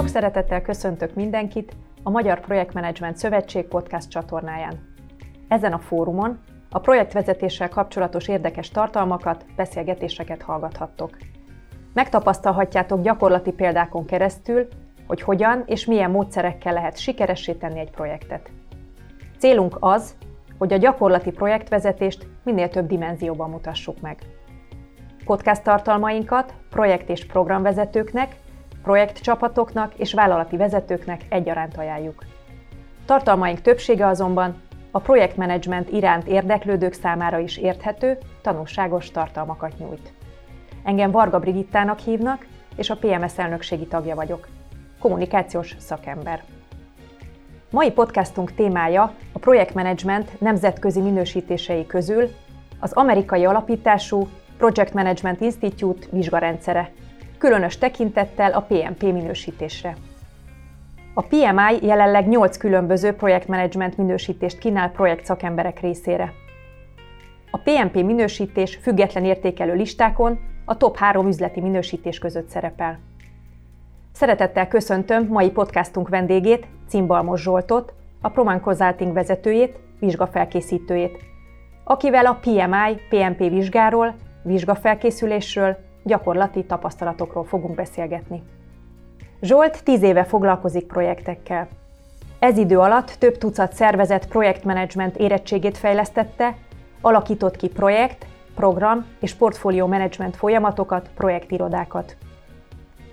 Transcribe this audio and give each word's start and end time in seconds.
Sok 0.00 0.08
szeretettel 0.08 0.62
köszöntök 0.62 1.14
mindenkit 1.14 1.76
a 2.02 2.10
Magyar 2.10 2.40
Projektmenedzsment 2.40 3.16
Szövetség 3.16 3.64
podcast 3.64 4.10
csatornáján. 4.10 4.94
Ezen 5.48 5.72
a 5.72 5.78
fórumon 5.78 6.38
a 6.70 6.78
projektvezetéssel 6.78 7.68
kapcsolatos 7.68 8.28
érdekes 8.28 8.70
tartalmakat, 8.70 9.44
beszélgetéseket 9.56 10.42
hallgathattok. 10.42 11.16
Megtapasztalhatjátok 11.94 13.00
gyakorlati 13.00 13.52
példákon 13.52 14.04
keresztül, 14.04 14.66
hogy 15.06 15.20
hogyan 15.20 15.62
és 15.66 15.84
milyen 15.84 16.10
módszerekkel 16.10 16.72
lehet 16.72 16.98
sikeressé 16.98 17.52
tenni 17.52 17.78
egy 17.78 17.90
projektet. 17.90 18.50
Célunk 19.38 19.76
az, 19.80 20.14
hogy 20.58 20.72
a 20.72 20.76
gyakorlati 20.76 21.30
projektvezetést 21.30 22.26
minél 22.44 22.68
több 22.68 22.86
dimenzióban 22.86 23.50
mutassuk 23.50 24.00
meg. 24.00 24.18
Podcast 25.24 25.62
tartalmainkat 25.62 26.54
projekt- 26.70 27.08
és 27.08 27.26
programvezetőknek, 27.26 28.36
projektcsapatoknak 28.82 29.94
és 29.94 30.12
vállalati 30.12 30.56
vezetőknek 30.56 31.20
egyaránt 31.28 31.76
ajánljuk. 31.76 32.24
Tartalmaink 33.06 33.60
többsége 33.60 34.06
azonban 34.06 34.62
a 34.90 34.98
projektmenedzsment 34.98 35.90
iránt 35.90 36.26
érdeklődők 36.26 36.92
számára 36.92 37.38
is 37.38 37.56
érthető, 37.56 38.18
tanulságos 38.42 39.10
tartalmakat 39.10 39.78
nyújt. 39.78 40.12
Engem 40.84 41.10
Varga 41.10 41.38
Brigittának 41.38 41.98
hívnak, 41.98 42.46
és 42.76 42.90
a 42.90 42.96
PMS 42.96 43.38
elnökségi 43.38 43.86
tagja 43.86 44.14
vagyok. 44.14 44.48
Kommunikációs 44.98 45.76
szakember. 45.78 46.42
Mai 47.70 47.92
podcastunk 47.92 48.54
témája 48.54 49.14
a 49.32 49.38
projektmenedzsment 49.38 50.40
nemzetközi 50.40 51.00
minősítései 51.00 51.86
közül 51.86 52.28
az 52.78 52.92
amerikai 52.92 53.44
alapítású 53.44 54.28
Project 54.56 54.94
Management 54.94 55.40
Institute 55.40 56.06
vizsgarendszere, 56.10 56.92
különös 57.40 57.78
tekintettel 57.78 58.52
a 58.52 58.60
PMP 58.60 59.02
minősítésre. 59.02 59.96
A 61.14 61.22
PMI 61.22 61.86
jelenleg 61.86 62.28
8 62.28 62.56
különböző 62.56 63.12
projektmenedzsment 63.12 63.96
minősítést 63.96 64.58
kínál 64.58 64.90
projekt 64.90 65.24
szakemberek 65.24 65.80
részére. 65.80 66.32
A 67.50 67.58
PMP 67.58 67.94
minősítés 67.94 68.78
független 68.82 69.24
értékelő 69.24 69.74
listákon 69.74 70.38
a 70.64 70.76
top 70.76 70.96
3 70.96 71.26
üzleti 71.26 71.60
minősítés 71.60 72.18
között 72.18 72.48
szerepel. 72.48 72.98
Szeretettel 74.12 74.68
köszöntöm 74.68 75.26
mai 75.26 75.50
podcastunk 75.50 76.08
vendégét, 76.08 76.66
Cimbalmos 76.88 77.42
Zsoltot, 77.42 77.92
a 78.20 78.28
Proman 78.28 78.60
Consulting 78.60 79.12
vezetőjét, 79.12 79.78
vizsgafelkészítőjét, 79.98 81.18
akivel 81.84 82.26
a 82.26 82.38
PMI, 82.40 83.00
PMP 83.08 83.38
vizsgáról, 83.38 84.14
vizsgafelkészülésről, 84.42 85.88
gyakorlati 86.02 86.64
tapasztalatokról 86.64 87.44
fogunk 87.44 87.74
beszélgetni. 87.74 88.42
Zsolt 89.40 89.84
tíz 89.84 90.02
éve 90.02 90.24
foglalkozik 90.24 90.86
projektekkel. 90.86 91.68
Ez 92.38 92.58
idő 92.58 92.78
alatt 92.78 93.16
több 93.18 93.38
tucat 93.38 93.72
szervezet 93.72 94.26
projektmenedzsment 94.26 95.16
érettségét 95.16 95.78
fejlesztette, 95.78 96.56
alakított 97.00 97.56
ki 97.56 97.68
projekt, 97.68 98.26
program 98.54 99.06
és 99.20 99.34
portfólió 99.34 99.86
menedzsment 99.86 100.36
folyamatokat, 100.36 101.10
projektirodákat. 101.14 102.16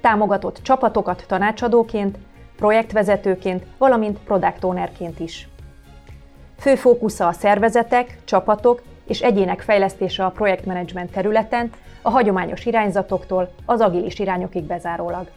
Támogatott 0.01 0.59
csapatokat 0.61 1.23
tanácsadóként, 1.27 2.17
projektvezetőként, 2.55 3.65
valamint 3.77 4.19
product 4.19 4.63
ownerként 4.63 5.19
is. 5.19 5.47
Fő 6.57 6.75
fókusza 6.75 7.27
a 7.27 7.31
szervezetek, 7.31 8.19
csapatok 8.25 8.81
és 9.07 9.21
egyének 9.21 9.61
fejlesztése 9.61 10.25
a 10.25 10.29
projektmenedzsment 10.29 11.11
területen, 11.11 11.69
a 12.07 12.09
hagyományos 12.09 12.65
irányzatoktól 12.65 13.49
az 13.65 13.79
agilis 13.79 14.19
irányokig 14.19 14.63
bezárólag. 14.63 15.29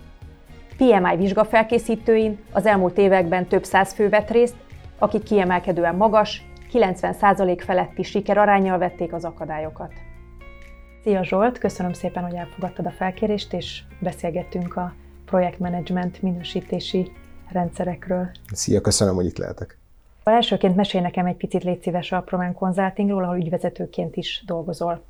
PMI 0.76 1.16
vizsgafelkészítőin 1.16 2.38
az 2.52 2.66
elmúlt 2.66 2.98
években 2.98 3.46
több 3.46 3.64
száz 3.64 3.92
fő 3.92 4.08
vett 4.08 4.30
részt, 4.30 4.54
akik 4.98 5.22
kiemelkedően 5.22 5.94
magas, 5.94 6.44
90% 6.72 7.62
feletti 7.64 8.02
sikerarányjal 8.02 8.78
vették 8.78 9.12
az 9.12 9.24
akadályokat. 9.24 9.92
Szia 11.02 11.24
Zsolt, 11.24 11.58
köszönöm 11.58 11.92
szépen, 11.92 12.22
hogy 12.22 12.34
elfogadtad 12.34 12.86
a 12.86 12.90
felkérést, 12.90 13.52
és 13.52 13.82
beszélgettünk 14.00 14.76
a 14.76 14.94
projektmenedzsment 15.24 16.22
minősítési 16.22 17.12
rendszerekről. 17.52 18.30
Szia, 18.52 18.80
köszönöm, 18.80 19.14
hogy 19.14 19.26
itt 19.26 19.38
lehetek. 19.38 19.78
A 20.22 20.30
elsőként 20.30 20.76
mesélj 20.76 21.02
nekem 21.02 21.26
egy 21.26 21.36
picit 21.36 21.64
légy 21.64 21.82
szíves 21.82 22.12
a 22.12 22.20
Promen 22.20 22.54
Consultingról, 22.54 23.24
ahol 23.24 23.36
ügyvezetőként 23.36 24.16
is 24.16 24.42
dolgozol. 24.46 25.02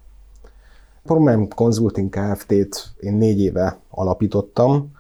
Promen 1.02 1.48
Consulting 1.48 2.08
Kft-t 2.10 2.92
én 3.00 3.12
négy 3.12 3.40
éve 3.40 3.78
alapítottam. 3.90 4.92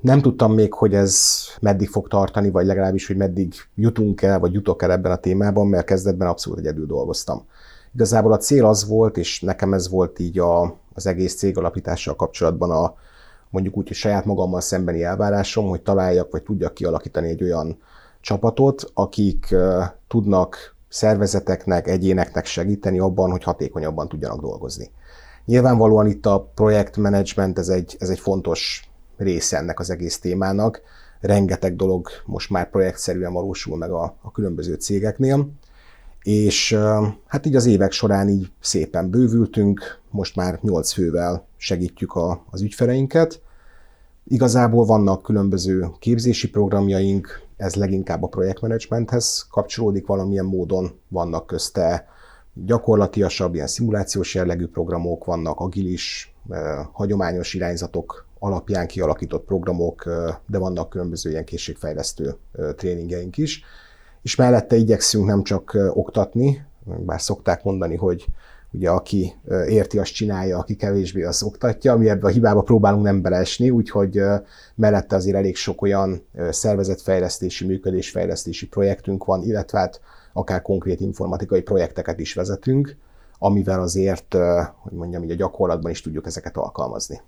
Nem 0.00 0.20
tudtam 0.20 0.54
még, 0.54 0.72
hogy 0.74 0.94
ez 0.94 1.28
meddig 1.60 1.88
fog 1.88 2.08
tartani, 2.08 2.50
vagy 2.50 2.66
legalábbis, 2.66 3.06
hogy 3.06 3.16
meddig 3.16 3.54
jutunk 3.74 4.22
el, 4.22 4.38
vagy 4.38 4.52
jutok 4.52 4.82
el 4.82 4.92
ebben 4.92 5.12
a 5.12 5.16
témában, 5.16 5.66
mert 5.66 5.86
kezdetben 5.86 6.28
abszolút 6.28 6.58
egyedül 6.58 6.86
dolgoztam. 6.86 7.46
Igazából 7.94 8.32
a 8.32 8.36
cél 8.36 8.64
az 8.64 8.88
volt, 8.88 9.16
és 9.16 9.40
nekem 9.40 9.72
ez 9.72 9.88
volt 9.88 10.18
így 10.18 10.38
a, 10.38 10.76
az 10.94 11.06
egész 11.06 11.36
cég 11.36 11.58
alapítással 11.58 12.16
kapcsolatban 12.16 12.70
a 12.70 12.94
mondjuk 13.50 13.76
úgy, 13.76 13.88
hogy 13.88 13.96
saját 13.96 14.24
magammal 14.24 14.60
szembeni 14.60 15.02
elvárásom, 15.02 15.68
hogy 15.68 15.82
találjak, 15.82 16.30
vagy 16.30 16.42
tudjak 16.42 16.74
kialakítani 16.74 17.28
egy 17.28 17.42
olyan 17.42 17.78
csapatot, 18.20 18.90
akik 18.94 19.54
tudnak 20.08 20.74
szervezeteknek, 20.88 21.88
egyéneknek 21.88 22.44
segíteni 22.44 22.98
abban, 22.98 23.30
hogy 23.30 23.42
hatékonyabban 23.42 24.08
tudjanak 24.08 24.40
dolgozni. 24.40 24.90
Nyilvánvalóan 25.44 26.06
itt 26.06 26.26
a 26.26 26.50
projektmenedzsment 26.54 27.58
ez 27.58 27.68
egy, 27.68 27.96
ez 27.98 28.08
egy 28.08 28.18
fontos 28.18 28.88
része 29.16 29.56
ennek 29.56 29.80
az 29.80 29.90
egész 29.90 30.18
témának. 30.18 30.80
Rengeteg 31.20 31.76
dolog 31.76 32.08
most 32.26 32.50
már 32.50 32.70
projektszerűen 32.70 33.32
valósul 33.32 33.76
meg 33.76 33.90
a, 33.90 34.16
a 34.22 34.30
különböző 34.30 34.74
cégeknél, 34.74 35.48
és 36.22 36.78
hát 37.26 37.46
így 37.46 37.56
az 37.56 37.66
évek 37.66 37.92
során 37.92 38.28
így 38.28 38.50
szépen 38.60 39.10
bővültünk, 39.10 40.00
most 40.10 40.36
már 40.36 40.58
8 40.62 40.92
fővel 40.92 41.46
segítjük 41.56 42.14
a, 42.14 42.44
az 42.50 42.62
ügyfeleinket. 42.62 43.40
Igazából 44.24 44.84
vannak 44.84 45.22
különböző 45.22 45.86
képzési 45.98 46.50
programjaink, 46.50 47.42
ez 47.56 47.74
leginkább 47.74 48.22
a 48.22 48.28
projektmenedzsmenthez 48.28 49.46
kapcsolódik 49.50 50.06
valamilyen 50.06 50.44
módon, 50.44 50.98
vannak 51.08 51.46
közte 51.46 52.06
gyakorlatiasabb, 52.54 53.54
ilyen 53.54 53.66
szimulációs 53.66 54.34
jellegű 54.34 54.66
programok, 54.66 55.24
vannak 55.24 55.60
agilis, 55.60 56.34
hagyományos 56.92 57.54
irányzatok 57.54 58.26
alapján 58.38 58.86
kialakított 58.86 59.44
programok, 59.44 60.04
de 60.46 60.58
vannak 60.58 60.88
különböző 60.88 61.30
ilyen 61.30 61.44
készségfejlesztő 61.44 62.34
tréningeink 62.76 63.36
is. 63.36 63.64
És 64.22 64.36
mellette 64.36 64.76
igyekszünk 64.76 65.26
nem 65.26 65.42
csak 65.42 65.76
oktatni, 65.90 66.64
bár 66.84 67.20
szokták 67.20 67.64
mondani, 67.64 67.96
hogy 67.96 68.26
ugye 68.70 68.90
aki 68.90 69.32
érti, 69.68 69.98
azt 69.98 70.12
csinálja, 70.12 70.58
aki 70.58 70.76
kevésbé, 70.76 71.22
az 71.22 71.42
oktatja, 71.42 71.96
mi 71.96 72.08
ebbe 72.08 72.26
a 72.26 72.30
hibába 72.30 72.60
próbálunk 72.60 73.04
nem 73.04 73.22
beleesni, 73.22 73.70
úgyhogy 73.70 74.22
mellette 74.74 75.16
azért 75.16 75.36
elég 75.36 75.56
sok 75.56 75.82
olyan 75.82 76.26
szervezetfejlesztési, 76.50 77.66
működésfejlesztési 77.66 78.68
projektünk 78.68 79.24
van, 79.24 79.42
illetve 79.42 79.78
hát 79.78 80.00
akár 80.36 80.62
konkrét 80.62 81.00
informatikai 81.00 81.62
projekteket 81.62 82.18
is 82.18 82.34
vezetünk, 82.34 82.96
amivel 83.38 83.80
azért, 83.80 84.34
hogy 84.76 84.92
mondjam, 84.92 85.22
így 85.22 85.30
a 85.30 85.34
gyakorlatban 85.34 85.90
is 85.90 86.00
tudjuk 86.00 86.26
ezeket 86.26 86.56
alkalmazni. 86.56 87.20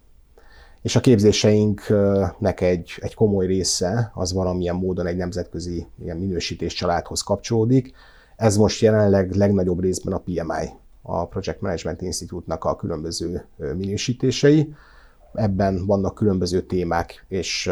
És 0.83 0.97
a 0.97 1.00
képzéseinknek 1.00 2.61
egy, 2.61 2.93
egy 3.00 3.15
komoly 3.15 3.47
része 3.47 4.11
az 4.15 4.33
valamilyen 4.33 4.77
módon 4.77 5.06
egy 5.06 5.16
nemzetközi 5.16 5.87
ilyen 6.03 6.16
minősítés 6.16 6.75
családhoz 6.75 7.21
kapcsolódik. 7.21 7.93
Ez 8.37 8.56
most 8.56 8.81
jelenleg 8.81 9.34
legnagyobb 9.34 9.81
részben 9.81 10.12
a 10.12 10.19
PMI, 10.19 10.69
a 11.03 11.27
Project 11.27 11.61
Management 11.61 12.03
Institute-nak 12.03 12.65
a 12.65 12.77
különböző 12.77 13.45
minősítései. 13.56 14.75
Ebben 15.34 15.86
vannak 15.86 16.15
különböző 16.15 16.60
témák, 16.63 17.25
és 17.28 17.71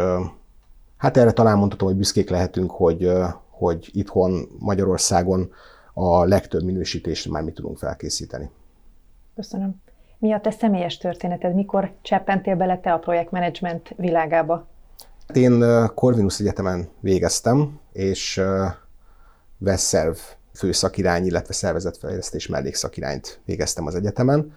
hát 0.97 1.17
erre 1.17 1.33
talán 1.33 1.59
mondhatom, 1.59 1.89
hogy 1.89 1.97
büszkék 1.97 2.31
lehetünk, 2.31 2.71
hogy, 2.71 3.11
hogy 3.57 3.91
itthon 3.93 4.49
Magyarországon 4.59 5.53
a 5.95 6.25
legtöbb 6.25 6.63
minősítést 6.63 7.29
már 7.31 7.43
mi 7.43 7.53
tudunk 7.53 7.79
felkészíteni. 7.79 8.51
Köszönöm. 9.35 9.83
Mi 10.19 10.33
a 10.33 10.41
te 10.41 10.51
személyes 10.51 10.97
történeted? 10.97 11.55
Mikor 11.55 11.93
cseppentél 12.03 12.57
bele 12.57 12.79
te 12.79 12.93
a 12.93 12.99
projektmenedzsment 12.99 13.95
világába? 13.97 14.67
Én 15.33 15.65
Corvinus 15.95 16.41
Egyetemen 16.41 16.89
végeztem, 17.01 17.81
és 17.93 18.43
Vesszerv 19.59 20.17
főszakirány, 20.55 21.27
illetve 21.27 21.53
szervezetfejlesztés 21.53 22.47
mellékszakirányt 22.47 23.41
végeztem 23.45 23.87
az 23.87 23.95
egyetemen. 23.95 24.53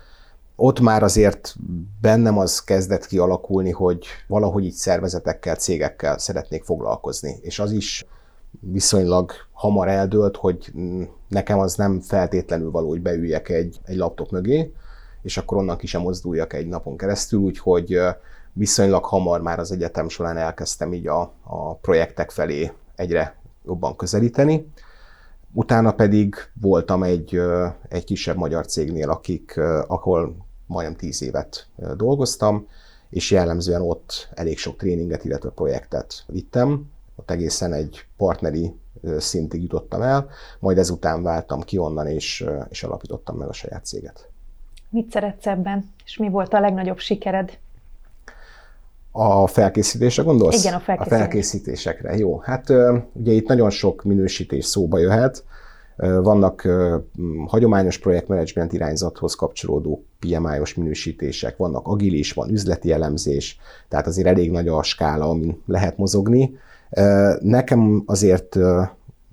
Ott 0.55 0.79
már 0.79 1.03
azért 1.03 1.55
bennem 2.01 2.37
az 2.37 2.63
kezdett 2.63 3.05
kialakulni, 3.05 3.71
hogy 3.71 4.05
valahogy 4.27 4.65
így 4.65 4.73
szervezetekkel, 4.73 5.55
cégekkel 5.55 6.17
szeretnék 6.17 6.63
foglalkozni. 6.63 7.39
És 7.41 7.59
az 7.59 7.71
is 7.71 8.05
viszonylag 8.59 9.31
hamar 9.51 9.87
eldőlt, 9.87 10.35
hogy 10.35 10.73
nekem 11.27 11.59
az 11.59 11.75
nem 11.75 11.99
feltétlenül 11.99 12.71
való, 12.71 12.89
hogy 12.89 13.01
beüljek 13.01 13.49
egy, 13.49 13.79
egy 13.83 13.97
laptop 13.97 14.31
mögé, 14.31 14.73
és 15.21 15.37
akkor 15.37 15.57
onnan 15.57 15.77
ki 15.77 15.87
sem 15.87 16.01
mozduljak 16.01 16.53
egy 16.53 16.67
napon 16.67 16.97
keresztül, 16.97 17.39
úgyhogy 17.39 17.99
viszonylag 18.53 19.05
hamar 19.05 19.41
már 19.41 19.59
az 19.59 19.71
egyetem 19.71 20.09
során 20.09 20.37
elkezdtem 20.37 20.93
így 20.93 21.07
a, 21.07 21.21
a 21.43 21.75
projektek 21.75 22.31
felé 22.31 22.71
egyre 22.95 23.35
jobban 23.65 23.95
közelíteni. 23.95 24.71
Utána 25.53 25.91
pedig 25.91 26.35
voltam 26.61 27.03
egy, 27.03 27.41
egy 27.89 28.03
kisebb 28.03 28.37
magyar 28.37 28.65
cégnél, 28.65 29.09
akik, 29.09 29.57
ahol 29.87 30.35
majdnem 30.65 30.95
tíz 30.95 31.21
évet 31.21 31.67
dolgoztam, 31.95 32.67
és 33.09 33.31
jellemzően 33.31 33.81
ott 33.81 34.29
elég 34.33 34.57
sok 34.57 34.77
tréninget, 34.77 35.25
illetve 35.25 35.49
projektet 35.49 36.23
vittem. 36.27 36.85
Ott 37.19 37.31
egészen 37.31 37.73
egy 37.73 38.05
partneri 38.17 38.75
szintig 39.17 39.61
jutottam 39.61 40.01
el, 40.01 40.29
majd 40.59 40.77
ezután 40.77 41.23
váltam 41.23 41.61
ki 41.61 41.77
onnan, 41.77 42.07
és, 42.07 42.45
és 42.69 42.83
alapítottam 42.83 43.37
meg 43.37 43.47
a 43.47 43.53
saját 43.53 43.85
céget. 43.85 44.29
Mit 44.89 45.11
szeretsz 45.11 45.47
ebben, 45.47 45.93
és 46.05 46.17
mi 46.17 46.29
volt 46.29 46.53
a 46.53 46.59
legnagyobb 46.59 46.97
sikered? 46.97 47.57
A 49.11 49.47
felkészítésre 49.47 50.23
gondolsz? 50.23 50.63
Igen, 50.63 50.73
a 50.73 50.79
felkészítésre. 50.79 51.15
A 51.15 51.19
felkészítésekre, 51.19 52.17
jó. 52.17 52.39
Hát 52.39 52.69
ugye 53.13 53.31
itt 53.31 53.47
nagyon 53.47 53.69
sok 53.69 54.03
minősítés 54.03 54.65
szóba 54.65 54.97
jöhet. 54.97 55.43
Vannak 56.21 56.67
hagyományos 57.47 57.97
projektmenedzsment 57.97 58.73
irányzathoz 58.73 59.35
kapcsolódó 59.35 60.05
PMI-os 60.19 60.73
minősítések, 60.73 61.57
vannak 61.57 61.87
agilis, 61.87 62.33
van 62.33 62.49
üzleti 62.49 62.91
elemzés, 62.91 63.59
tehát 63.87 64.07
azért 64.07 64.27
elég 64.27 64.51
nagy 64.51 64.67
a 64.67 64.83
skála, 64.83 65.29
amin 65.29 65.61
lehet 65.65 65.97
mozogni. 65.97 66.57
Nekem 67.39 68.03
azért 68.05 68.57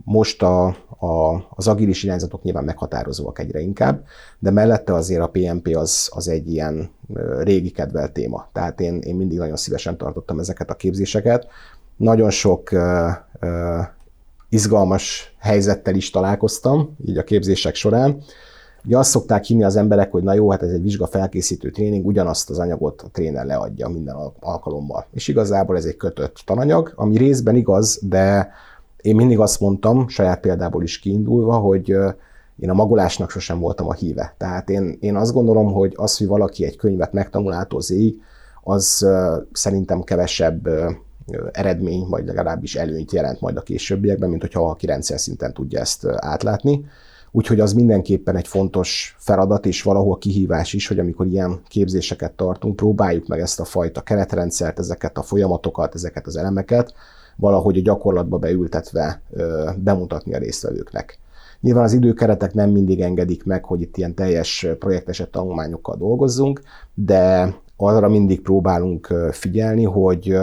most 0.05 0.43
a, 0.43 0.67
a, 0.99 1.47
az 1.51 1.69
agilis 1.69 2.03
irányzatok 2.03 2.43
nyilván 2.43 2.65
meghatározóak 2.65 3.39
egyre 3.39 3.61
inkább, 3.61 4.05
de 4.39 4.51
mellette 4.51 4.95
azért 4.95 5.21
a 5.21 5.27
PMP 5.29 5.77
az, 5.77 6.11
az 6.15 6.29
egy 6.29 6.53
ilyen 6.53 6.91
régi 7.39 7.71
kedvelt 7.71 8.12
téma. 8.12 8.49
Tehát 8.53 8.81
én, 8.81 8.99
én 8.99 9.17
mindig 9.17 9.39
nagyon 9.39 9.56
szívesen 9.56 9.97
tartottam 9.97 10.39
ezeket 10.39 10.71
a 10.71 10.75
képzéseket. 10.75 11.47
Nagyon 11.97 12.31
sok 12.31 12.69
uh, 12.73 12.81
uh, 13.41 13.87
izgalmas 14.49 15.35
helyzettel 15.39 15.95
is 15.95 16.11
találkoztam, 16.11 16.97
így 17.05 17.19
a 17.19 17.25
képzések 17.25 17.75
során. 17.75 18.23
Ugye 18.87 18.99
azt 18.99 19.11
szokták 19.11 19.45
hinni 19.45 19.65
az 19.65 19.77
emberek, 19.77 20.11
hogy 20.11 20.23
na 20.23 20.35
jó, 20.35 20.51
hát 20.51 20.63
ez 20.63 20.71
egy 20.71 20.83
vizsga 20.83 21.07
felkészítő 21.07 21.71
tréning, 21.71 22.07
ugyanazt 22.07 22.51
az 22.51 22.59
anyagot 22.59 23.03
a 23.03 23.09
tréner 23.13 23.47
leadja 23.47 23.89
minden 23.89 24.17
alkalommal. 24.41 25.07
És 25.13 25.29
igazából 25.29 25.77
ez 25.77 25.85
egy 25.85 25.97
kötött 25.97 26.43
tananyag, 26.45 26.93
ami 26.97 27.17
részben 27.17 27.57
igaz, 27.57 27.99
de 28.03 28.51
én 29.01 29.15
mindig 29.15 29.39
azt 29.39 29.61
mondtam, 29.61 30.09
saját 30.09 30.41
példából 30.41 30.83
is 30.83 30.99
kiindulva, 30.99 31.57
hogy 31.57 31.89
én 32.59 32.71
a 32.71 32.75
magolásnak 32.75 33.31
sosem 33.31 33.59
voltam 33.59 33.89
a 33.89 33.93
híve. 33.93 34.35
Tehát 34.39 34.71
én, 34.71 34.97
én 35.01 35.17
azt 35.17 35.33
gondolom, 35.33 35.73
hogy 35.73 35.93
az, 35.97 36.19
hogy 36.19 36.27
valaki 36.27 36.65
egy 36.65 36.77
könyvet 36.77 37.13
megtanul 37.13 37.53
ától 37.53 37.81
az 38.63 39.07
szerintem 39.53 40.03
kevesebb 40.03 40.69
eredmény, 41.53 42.07
vagy 42.09 42.25
legalábbis 42.25 42.75
előnyt 42.75 43.13
jelent 43.13 43.41
majd 43.41 43.57
a 43.57 43.63
későbbiekben, 43.63 44.29
mint 44.29 44.41
hogyha 44.41 44.61
valaki 44.61 44.87
rendszer 44.87 45.21
szinten 45.21 45.53
tudja 45.53 45.81
ezt 45.81 46.07
átlátni. 46.07 46.85
Úgyhogy 47.37 47.61
az 47.61 47.73
mindenképpen 47.73 48.37
egy 48.37 48.49
fontos 48.49 49.17
feladat, 49.19 49.67
és 49.67 49.83
valahol 49.83 50.19
kihívás 50.19 50.73
is, 50.73 50.89
hogy 50.89 50.99
amikor 50.99 51.27
ilyen 51.27 51.61
képzéseket 51.69 52.33
tartunk, 52.33 52.77
próbáljuk 52.77 53.27
meg 53.27 53.41
ezt 53.41 53.61
a 53.61 53.65
fajta 53.65 54.01
keretrendszert, 54.01 54.79
ezeket 54.79 55.19
a 55.19 55.23
folyamatokat, 55.23 55.95
ezeket 55.95 56.27
az 56.27 56.37
elemeket 56.37 56.95
valahogy 57.37 57.79
a 57.79 57.83
gyakorlatba 57.83 58.39
beültetve 58.39 59.23
bemutatni 59.77 60.35
a 60.35 60.39
résztvevőknek. 60.39 61.19
Nyilván 61.61 61.85
az 61.85 61.93
időkeretek 61.93 62.55
nem 62.55 62.71
mindig 62.71 63.01
engedik 63.01 63.45
meg, 63.45 63.65
hogy 63.65 63.81
itt 63.81 63.97
ilyen 63.97 64.15
teljes 64.15 64.67
projekteset 64.79 65.31
tanulmányokkal 65.31 65.97
dolgozzunk, 65.97 66.61
de 66.95 67.55
arra 67.77 68.09
mindig 68.09 68.41
próbálunk 68.41 69.15
figyelni, 69.31 69.85
hogy, 69.85 70.37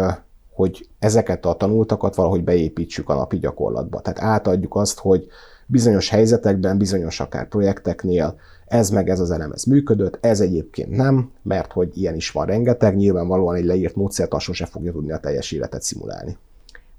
hogy 0.53 0.87
ezeket 0.99 1.45
a 1.45 1.53
tanultakat 1.53 2.15
valahogy 2.15 2.43
beépítsük 2.43 3.09
a 3.09 3.15
napi 3.15 3.39
gyakorlatba. 3.39 4.01
Tehát 4.01 4.19
átadjuk 4.21 4.75
azt, 4.75 4.99
hogy 4.99 5.27
bizonyos 5.71 6.09
helyzetekben, 6.09 6.77
bizonyos 6.77 7.19
akár 7.19 7.47
projekteknél 7.47 8.35
ez 8.71 8.89
meg 8.89 9.09
ez 9.09 9.19
az 9.19 9.31
elem, 9.31 9.51
ez 9.51 9.63
működött, 9.63 10.17
ez 10.21 10.41
egyébként 10.41 10.89
nem, 10.89 11.31
mert 11.41 11.71
hogy 11.71 11.97
ilyen 11.97 12.15
is 12.15 12.31
van 12.31 12.45
rengeteg, 12.45 12.95
nyilvánvalóan 12.95 13.55
egy 13.55 13.65
leírt 13.65 13.95
módszert 13.95 14.39
sose 14.39 14.65
fogja 14.65 14.91
tudni 14.91 15.11
a 15.11 15.19
teljes 15.19 15.51
életet 15.51 15.81
szimulálni. 15.81 16.37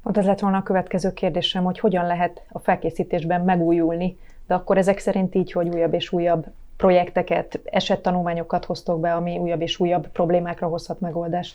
Pont 0.03 0.19
ez 0.19 0.25
lett 0.25 0.41
volna 0.41 0.57
a 0.57 0.63
következő 0.63 1.13
kérdésem, 1.13 1.65
hogy 1.65 1.79
hogyan 1.79 2.07
lehet 2.07 2.43
a 2.49 2.59
felkészítésben 2.59 3.41
megújulni, 3.41 4.17
de 4.47 4.55
akkor 4.55 4.79
ezek 4.79 4.99
szerint 4.99 5.35
így, 5.35 5.53
hogy 5.53 5.69
újabb 5.69 5.95
és 5.95 6.13
újabb 6.13 6.47
projekteket, 6.83 7.61
esettanulmányokat 7.65 8.65
hoztok 8.65 9.01
be, 9.01 9.13
ami 9.13 9.39
újabb 9.39 9.61
és 9.61 9.81
újabb 9.81 10.09
problémákra 10.09 10.67
hozhat 10.67 11.01
megoldást? 11.01 11.55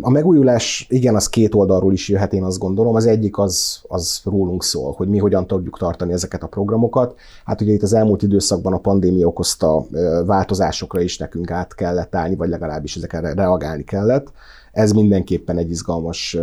A 0.00 0.10
megújulás, 0.10 0.86
igen, 0.90 1.14
az 1.14 1.28
két 1.28 1.54
oldalról 1.54 1.92
is 1.92 2.08
jöhet, 2.08 2.32
én 2.32 2.42
azt 2.42 2.58
gondolom. 2.58 2.94
Az 2.94 3.06
egyik 3.06 3.38
az, 3.38 3.82
az 3.88 4.20
rólunk 4.24 4.64
szól, 4.64 4.92
hogy 4.92 5.08
mi 5.08 5.18
hogyan 5.18 5.46
tudjuk 5.46 5.78
tartani 5.78 6.12
ezeket 6.12 6.42
a 6.42 6.46
programokat. 6.46 7.14
Hát 7.44 7.60
ugye 7.60 7.72
itt 7.72 7.82
az 7.82 7.92
elmúlt 7.92 8.22
időszakban 8.22 8.72
a 8.72 8.78
pandémia 8.78 9.26
okozta 9.26 9.84
változásokra 10.26 11.00
is 11.00 11.18
nekünk 11.18 11.50
át 11.50 11.74
kellett 11.74 12.14
állni, 12.14 12.36
vagy 12.36 12.48
legalábbis 12.48 12.96
ezekre 12.96 13.34
reagálni 13.34 13.84
kellett. 13.84 14.26
Ez 14.72 14.92
mindenképpen 14.92 15.58
egy 15.58 15.70
izgalmas 15.70 16.36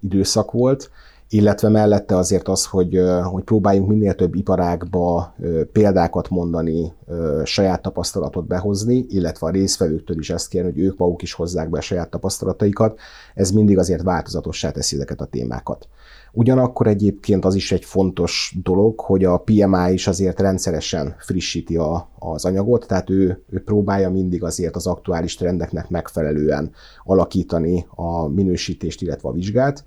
időszak 0.00 0.52
volt 0.52 0.90
illetve 1.32 1.68
mellette 1.68 2.16
azért 2.16 2.48
az, 2.48 2.66
hogy, 2.66 3.00
hogy 3.22 3.42
próbáljunk 3.42 3.88
minél 3.88 4.14
több 4.14 4.34
iparágba 4.34 5.34
példákat 5.72 6.28
mondani, 6.28 6.92
saját 7.44 7.82
tapasztalatot 7.82 8.46
behozni, 8.46 9.06
illetve 9.08 9.46
a 9.46 9.50
résztvevőktől 9.50 10.18
is 10.18 10.30
ezt 10.30 10.48
kérni, 10.48 10.70
hogy 10.70 10.80
ők 10.80 10.98
maguk 10.98 11.22
is 11.22 11.32
hozzák 11.32 11.70
be 11.70 11.78
a 11.78 11.80
saját 11.80 12.10
tapasztalataikat, 12.10 12.98
ez 13.34 13.50
mindig 13.50 13.78
azért 13.78 14.02
változatossá 14.02 14.70
teszi 14.70 14.96
ezeket 14.96 15.20
a 15.20 15.24
témákat. 15.24 15.88
Ugyanakkor 16.32 16.86
egyébként 16.86 17.44
az 17.44 17.54
is 17.54 17.72
egy 17.72 17.84
fontos 17.84 18.56
dolog, 18.62 19.00
hogy 19.00 19.24
a 19.24 19.36
PMI 19.36 19.92
is 19.92 20.06
azért 20.06 20.40
rendszeresen 20.40 21.14
frissíti 21.18 21.76
a, 21.76 22.08
az 22.18 22.44
anyagot, 22.44 22.86
tehát 22.86 23.10
ő, 23.10 23.44
ő 23.50 23.62
próbálja 23.62 24.10
mindig 24.10 24.44
azért 24.44 24.76
az 24.76 24.86
aktuális 24.86 25.34
trendeknek 25.34 25.88
megfelelően 25.88 26.70
alakítani 27.04 27.86
a 27.94 28.28
minősítést, 28.28 29.02
illetve 29.02 29.28
a 29.28 29.32
vizsgát, 29.32 29.84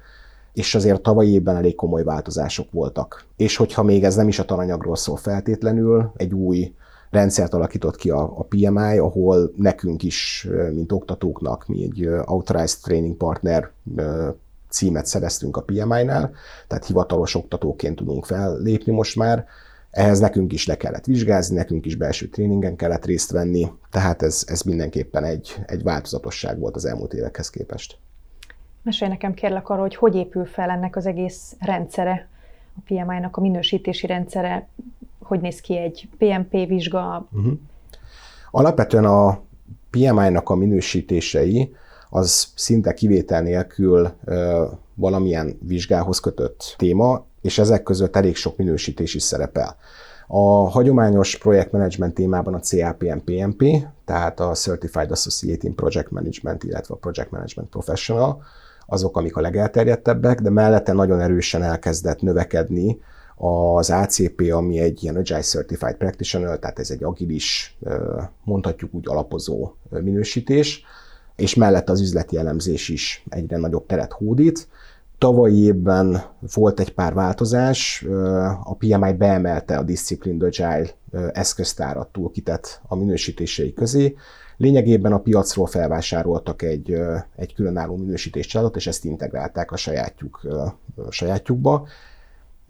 és 0.53 0.75
azért 0.75 1.01
tavalyi 1.01 1.31
évben 1.31 1.55
elég 1.55 1.75
komoly 1.75 2.03
változások 2.03 2.71
voltak. 2.71 3.25
És 3.37 3.55
hogyha 3.55 3.83
még 3.83 4.03
ez 4.03 4.15
nem 4.15 4.27
is 4.27 4.39
a 4.39 4.45
tananyagról 4.45 4.95
szól 4.95 5.17
feltétlenül, 5.17 6.11
egy 6.15 6.33
új 6.33 6.73
rendszert 7.09 7.53
alakított 7.53 7.95
ki 7.95 8.09
a, 8.09 8.21
a 8.21 8.43
PMI, 8.43 8.97
ahol 8.97 9.51
nekünk 9.55 10.03
is, 10.03 10.47
mint 10.73 10.91
oktatóknak, 10.91 11.67
mi 11.67 11.83
egy 11.83 12.05
Authorized 12.25 12.79
Training 12.81 13.15
Partner 13.15 13.71
címet 14.69 15.05
szereztünk 15.05 15.57
a 15.57 15.61
PMI-nál, 15.61 16.31
tehát 16.67 16.85
hivatalos 16.85 17.35
oktatóként 17.35 17.95
tudunk 17.95 18.25
fellépni 18.25 18.91
most 18.91 19.15
már. 19.15 19.45
Ehhez 19.91 20.19
nekünk 20.19 20.53
is 20.53 20.67
le 20.67 20.77
kellett 20.77 21.05
vizsgázni, 21.05 21.55
nekünk 21.55 21.85
is 21.85 21.95
belső 21.95 22.27
tréningen 22.27 22.75
kellett 22.75 23.05
részt 23.05 23.31
venni, 23.31 23.71
tehát 23.91 24.21
ez, 24.21 24.43
ez 24.47 24.61
mindenképpen 24.61 25.23
egy, 25.23 25.55
egy 25.65 25.83
változatosság 25.83 26.59
volt 26.59 26.75
az 26.75 26.85
elmúlt 26.85 27.13
évekhez 27.13 27.49
képest. 27.49 27.97
Mesélj 28.83 29.11
nekem 29.11 29.33
kérlek 29.33 29.69
arról, 29.69 29.81
hogy 29.81 29.95
hogy 29.95 30.15
épül 30.15 30.45
fel 30.45 30.69
ennek 30.69 30.95
az 30.95 31.05
egész 31.05 31.55
rendszere, 31.59 32.27
a 32.75 32.79
PMI-nak 32.85 33.37
a 33.37 33.41
minősítési 33.41 34.07
rendszere, 34.07 34.67
hogy 35.21 35.39
néz 35.39 35.61
ki 35.61 35.77
egy 35.77 36.07
PMP 36.17 36.51
vizsga? 36.51 37.27
Uh-huh. 37.31 37.53
Alapvetően 38.51 39.05
a 39.05 39.41
PMI-nak 39.89 40.49
a 40.49 40.55
minősítései 40.55 41.75
az 42.09 42.51
szinte 42.55 42.93
kivétel 42.93 43.41
nélkül 43.41 44.11
ö, 44.25 44.65
valamilyen 44.93 45.57
vizsgához 45.61 46.19
kötött 46.19 46.75
téma, 46.77 47.25
és 47.41 47.57
ezek 47.57 47.83
között 47.83 48.15
elég 48.15 48.35
sok 48.35 48.57
minősítés 48.57 49.13
is 49.13 49.23
szerepel. 49.23 49.75
A 50.27 50.69
hagyományos 50.69 51.37
projektmenedzsment 51.37 52.13
témában 52.13 52.53
a 52.53 52.59
CAPM-PMP, 52.59 53.63
tehát 54.05 54.39
a 54.39 54.51
Certified 54.51 55.11
Associate 55.11 55.67
in 55.67 55.75
Project 55.75 56.11
Management, 56.11 56.63
illetve 56.63 56.93
a 56.93 56.97
Project 56.97 57.31
Management 57.31 57.69
Professional, 57.69 58.43
azok, 58.85 59.17
amik 59.17 59.35
a 59.35 59.41
legelterjedtebbek, 59.41 60.41
de 60.41 60.49
mellette 60.49 60.93
nagyon 60.93 61.19
erősen 61.19 61.63
elkezdett 61.63 62.21
növekedni 62.21 62.99
az 63.35 63.89
ACP, 63.89 64.49
ami 64.51 64.79
egy 64.79 65.03
ilyen 65.03 65.15
Agile 65.15 65.41
Certified 65.41 65.95
Practitioner, 65.95 66.59
tehát 66.59 66.79
ez 66.79 66.89
egy 66.89 67.03
agilis, 67.03 67.77
mondhatjuk 68.43 68.93
úgy 68.93 69.07
alapozó 69.07 69.71
minősítés, 69.89 70.83
és 71.35 71.55
mellett 71.55 71.89
az 71.89 72.01
üzleti 72.01 72.37
elemzés 72.37 72.89
is 72.89 73.23
egyre 73.29 73.57
nagyobb 73.57 73.85
teret 73.85 74.11
hódít. 74.11 74.67
Tavalyi 75.17 75.63
évben 75.63 76.23
volt 76.53 76.79
egy 76.79 76.93
pár 76.93 77.13
változás, 77.13 78.05
a 78.63 78.75
PMI 78.75 79.13
beemelte 79.13 79.77
a 79.77 79.83
Disciplined 79.83 80.43
Agile 80.43 80.85
eszköztárat 81.31 82.07
toolkitet 82.07 82.81
a 82.87 82.95
minősítései 82.95 83.73
közé, 83.73 84.15
Lényegében 84.63 85.13
a 85.13 85.19
piacról 85.19 85.67
felvásároltak 85.67 86.61
egy, 86.61 86.97
egy 87.35 87.53
különálló 87.53 87.95
minősítéscsaládot, 87.95 88.75
és 88.75 88.87
ezt 88.87 89.05
integrálták 89.05 89.71
a 89.71 89.77
sajátjuk, 89.77 90.41
sajátjukba. 91.09 91.87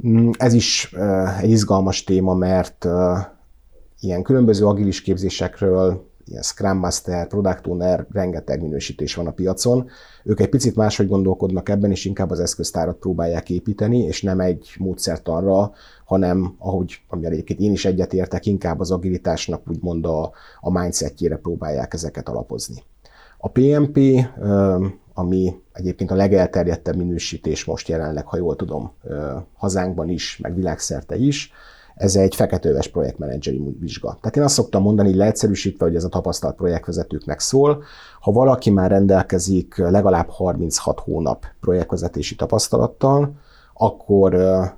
Mm, 0.08 0.30
ez 0.38 0.54
is 0.54 0.94
egy 1.42 1.50
izgalmas 1.50 2.04
téma, 2.04 2.34
mert 2.34 2.88
ilyen 4.00 4.24
különböző 4.24 4.66
agilis 4.66 5.02
képzésekről 5.02 6.10
ilyen 6.26 6.42
Scrum 6.42 6.78
Master, 6.78 7.28
Product 7.28 7.68
Owner, 7.68 8.06
rengeteg 8.12 8.62
minősítés 8.62 9.16
van 9.16 9.28
a 9.28 9.32
piacon. 9.32 9.90
Ők 10.24 10.40
egy 10.40 10.50
picit 10.50 10.76
máshogy 10.76 11.08
gondolkodnak 11.08 11.70
ebben, 11.70 11.92
és 11.92 12.06
inkább 12.06 12.30
az 12.30 12.40
eszköztárat 12.40 12.98
próbálják 12.98 13.50
építeni, 13.50 13.98
és 13.98 14.22
nem 14.22 14.40
egy 14.40 14.76
módszertanra, 14.78 15.72
hanem 16.06 16.56
ahogy 16.58 17.02
ami 17.08 17.26
egyébként 17.26 17.60
én 17.60 17.72
is 17.72 17.86
egyetértek, 17.86 18.46
inkább 18.46 18.80
az 18.80 18.92
agilitásnak 18.92 19.62
úgymond 19.70 20.06
a, 20.06 20.32
a 20.60 20.80
mindsetjére 20.80 21.38
próbálják 21.38 21.94
ezeket 21.94 22.30
alapozni. 22.30 22.84
A 23.38 23.50
PMP, 23.50 24.00
ami 25.14 25.56
egyébként 25.74 26.12
a 26.12 26.16
legelterjedtebb 26.16 26.96
minősítés 26.96 27.66
most 27.66 27.88
jelenleg, 27.88 28.26
ha 28.26 28.38
jól 28.38 28.56
tudom, 28.56 28.92
hazánkban 29.54 30.10
is, 30.10 30.38
meg 30.38 30.56
világszerte 30.56 31.16
is, 31.16 31.52
ez 31.96 32.16
egy 32.16 32.36
feketőves 32.36 32.88
projektmenedzseri 32.88 33.76
vizsga. 33.80 34.18
Tehát 34.22 34.38
én 34.38 34.44
azt 34.44 34.54
szoktam 34.54 34.82
mondani, 34.82 35.16
leegyszerűsítve, 35.16 35.86
hogy 35.86 35.96
ez 35.96 36.04
a 36.04 36.10
tapasztalt 36.10 36.56
projektvezetőknek 36.56 37.40
szól. 37.40 37.84
Ha 38.20 38.32
valaki 38.32 38.70
már 38.70 38.90
rendelkezik 38.90 39.78
legalább 39.78 40.30
36 40.30 41.00
hónap 41.00 41.46
projektvezetési 41.60 42.36
tapasztalattal, 42.36 43.36
akkor, 43.74 44.36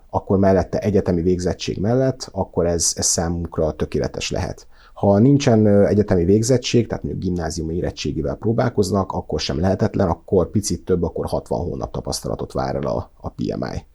akkor 0.10 0.38
mellette 0.38 0.80
egyetemi 0.80 1.22
végzettség 1.22 1.80
mellett, 1.80 2.30
akkor 2.32 2.66
ez, 2.66 2.94
ez 2.96 3.06
számunkra 3.06 3.72
tökéletes 3.72 4.32
lehet. 4.32 4.68
Ha 4.94 5.18
nincsen 5.18 5.68
egyetemi 5.86 6.26
végzettség, 6.26 6.88
tehát 6.88 7.04
mondjuk 7.04 7.24
gimnáziumi 7.24 7.76
érettségivel 7.76 8.36
próbálkoznak, 8.36 9.12
akkor 9.12 9.40
sem 9.40 9.60
lehetetlen, 9.60 10.08
akkor 10.08 10.50
picit 10.50 10.86
több, 10.86 11.04
akkor 11.04 11.26
60 11.26 11.60
hónap 11.60 11.92
tapasztalatot 11.92 12.52
vár 12.52 12.76
el 12.76 12.86
a, 12.86 13.12
a 13.22 13.30
PMI. 13.30 13.86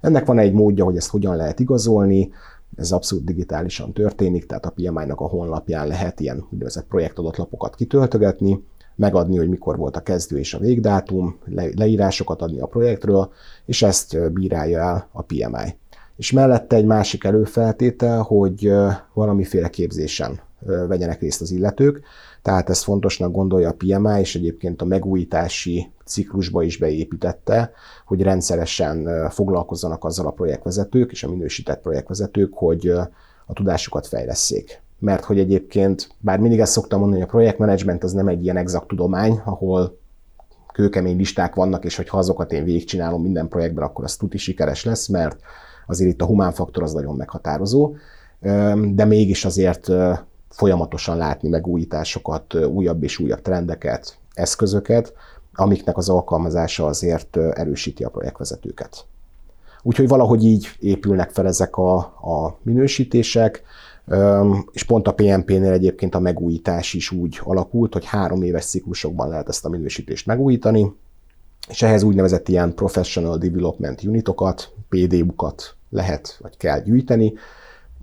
Ennek 0.00 0.26
van 0.26 0.38
egy 0.38 0.52
módja, 0.52 0.84
hogy 0.84 0.96
ezt 0.96 1.10
hogyan 1.10 1.36
lehet 1.36 1.60
igazolni, 1.60 2.30
ez 2.76 2.92
abszolút 2.92 3.24
digitálisan 3.24 3.92
történik, 3.92 4.46
tehát 4.46 4.66
a 4.66 4.70
PMI-nak 4.70 5.20
a 5.20 5.28
honlapján 5.28 5.86
lehet 5.86 6.20
ilyen 6.20 6.46
úgynevezett 6.50 6.86
projektadatlapot 6.86 7.74
kitöltögetni, 7.74 8.64
megadni, 8.96 9.36
hogy 9.36 9.48
mikor 9.48 9.76
volt 9.76 9.96
a 9.96 10.02
kezdő 10.02 10.38
és 10.38 10.54
a 10.54 10.58
végdátum, 10.58 11.38
le, 11.44 11.68
leírásokat 11.76 12.42
adni 12.42 12.60
a 12.60 12.66
projektről, 12.66 13.32
és 13.64 13.82
ezt 13.82 14.32
bírálja 14.32 14.80
el 14.80 15.08
a 15.12 15.22
PMI. 15.22 15.76
És 16.16 16.32
mellette 16.32 16.76
egy 16.76 16.84
másik 16.84 17.24
előfeltétel, 17.24 18.22
hogy 18.22 18.72
valamiféle 19.14 19.68
képzésen 19.68 20.40
vegyenek 20.88 21.20
részt 21.20 21.40
az 21.40 21.50
illetők, 21.50 22.00
tehát 22.42 22.70
ezt 22.70 22.82
fontosnak 22.82 23.32
gondolja 23.32 23.68
a 23.68 23.74
PMI, 23.76 24.20
és 24.20 24.34
egyébként 24.36 24.82
a 24.82 24.84
megújítási 24.84 25.92
ciklusba 26.04 26.62
is 26.62 26.76
beépítette, 26.78 27.70
hogy 28.06 28.22
rendszeresen 28.22 29.28
foglalkozzanak 29.30 30.04
azzal 30.04 30.26
a 30.26 30.30
projektvezetők 30.30 31.12
és 31.12 31.22
a 31.22 31.30
minősített 31.30 31.80
projektvezetők, 31.80 32.52
hogy 32.54 32.88
a 33.46 33.52
tudásukat 33.52 34.06
fejleszék. 34.06 34.82
Mert 34.98 35.24
hogy 35.24 35.38
egyébként, 35.38 36.08
bár 36.18 36.38
mindig 36.38 36.60
ezt 36.60 36.72
szoktam 36.72 36.98
mondani, 36.98 37.20
hogy 37.20 37.28
a 37.30 37.32
projektmenedzsment 37.32 38.04
az 38.04 38.12
nem 38.12 38.28
egy 38.28 38.42
ilyen 38.42 38.56
exakt 38.56 38.86
tudomány, 38.86 39.40
ahol 39.44 39.98
kőkemény 40.72 41.16
listák 41.16 41.54
vannak, 41.54 41.84
és 41.84 41.96
hogyha 41.96 42.18
azokat 42.18 42.52
én 42.52 42.64
végigcsinálom 42.64 43.22
minden 43.22 43.48
projektben, 43.48 43.84
akkor 43.84 44.04
az 44.04 44.16
tuti 44.16 44.38
sikeres 44.38 44.84
lesz, 44.84 45.06
mert 45.06 45.40
azért 45.86 46.10
itt 46.10 46.20
a 46.20 46.26
humán 46.26 46.52
faktor 46.52 46.82
az 46.82 46.92
nagyon 46.92 47.16
meghatározó, 47.16 47.94
de 48.92 49.04
mégis 49.04 49.44
azért 49.44 49.88
folyamatosan 50.50 51.16
látni 51.16 51.48
megújításokat, 51.48 52.54
újabb 52.54 53.02
és 53.02 53.18
újabb 53.18 53.42
trendeket, 53.42 54.18
eszközöket, 54.34 55.12
amiknek 55.54 55.96
az 55.96 56.08
alkalmazása 56.08 56.86
azért 56.86 57.36
erősíti 57.36 58.04
a 58.04 58.08
projektvezetőket. 58.08 59.04
Úgyhogy 59.82 60.08
valahogy 60.08 60.44
így 60.44 60.68
épülnek 60.78 61.30
fel 61.30 61.46
ezek 61.46 61.76
a, 61.76 61.96
a 61.98 62.58
minősítések, 62.62 63.62
és 64.72 64.84
pont 64.84 65.08
a 65.08 65.14
PMP-nél 65.14 65.72
egyébként 65.72 66.14
a 66.14 66.20
megújítás 66.20 66.94
is 66.94 67.10
úgy 67.10 67.40
alakult, 67.42 67.92
hogy 67.92 68.04
három 68.04 68.42
éves 68.42 68.64
ciklusokban 68.64 69.28
lehet 69.28 69.48
ezt 69.48 69.64
a 69.64 69.68
minősítést 69.68 70.26
megújítani, 70.26 70.92
és 71.68 71.82
ehhez 71.82 72.02
úgynevezett 72.02 72.48
ilyen 72.48 72.74
Professional 72.74 73.38
Development 73.38 74.04
Unitokat, 74.04 74.72
PDU-kat 74.88 75.74
lehet 75.90 76.38
vagy 76.40 76.56
kell 76.56 76.80
gyűjteni. 76.80 77.32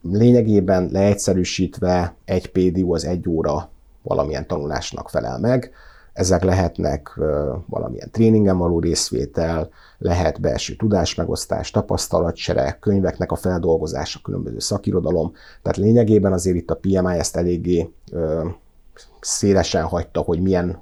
Lényegében 0.02 0.90
leegyszerűsítve 0.92 2.16
egy 2.26 2.52
PDU 2.52 2.94
az 2.94 3.06
egy 3.06 3.30
óra 3.30 3.70
valamilyen 4.02 4.48
tanulásnak 4.48 5.10
felel 5.10 5.40
meg, 5.40 5.72
ezek 6.14 6.44
lehetnek 6.44 7.20
valamilyen 7.66 8.12
tréningen 8.12 8.58
való 8.58 8.80
részvétel, 8.80 9.70
lehet 9.98 10.42
belső 10.42 10.76
tudásmegosztás, 10.76 11.72
tapasztalatcsere, 11.72 12.78
könyveknek 12.82 13.32
a 13.32 13.36
feldolgozása, 13.36 14.20
különböző 14.24 14.60
szakirodalom. 14.60 15.32
Tehát 15.62 15.78
lényegében 15.78 16.34
azért 16.34 16.58
itt 16.58 16.72
a 16.72 16.76
PMI 16.76 17.18
ezt 17.18 17.36
eléggé 17.36 17.90
szélesen 19.20 19.84
hagyta, 19.84 20.20
hogy 20.22 20.42
milyen 20.42 20.80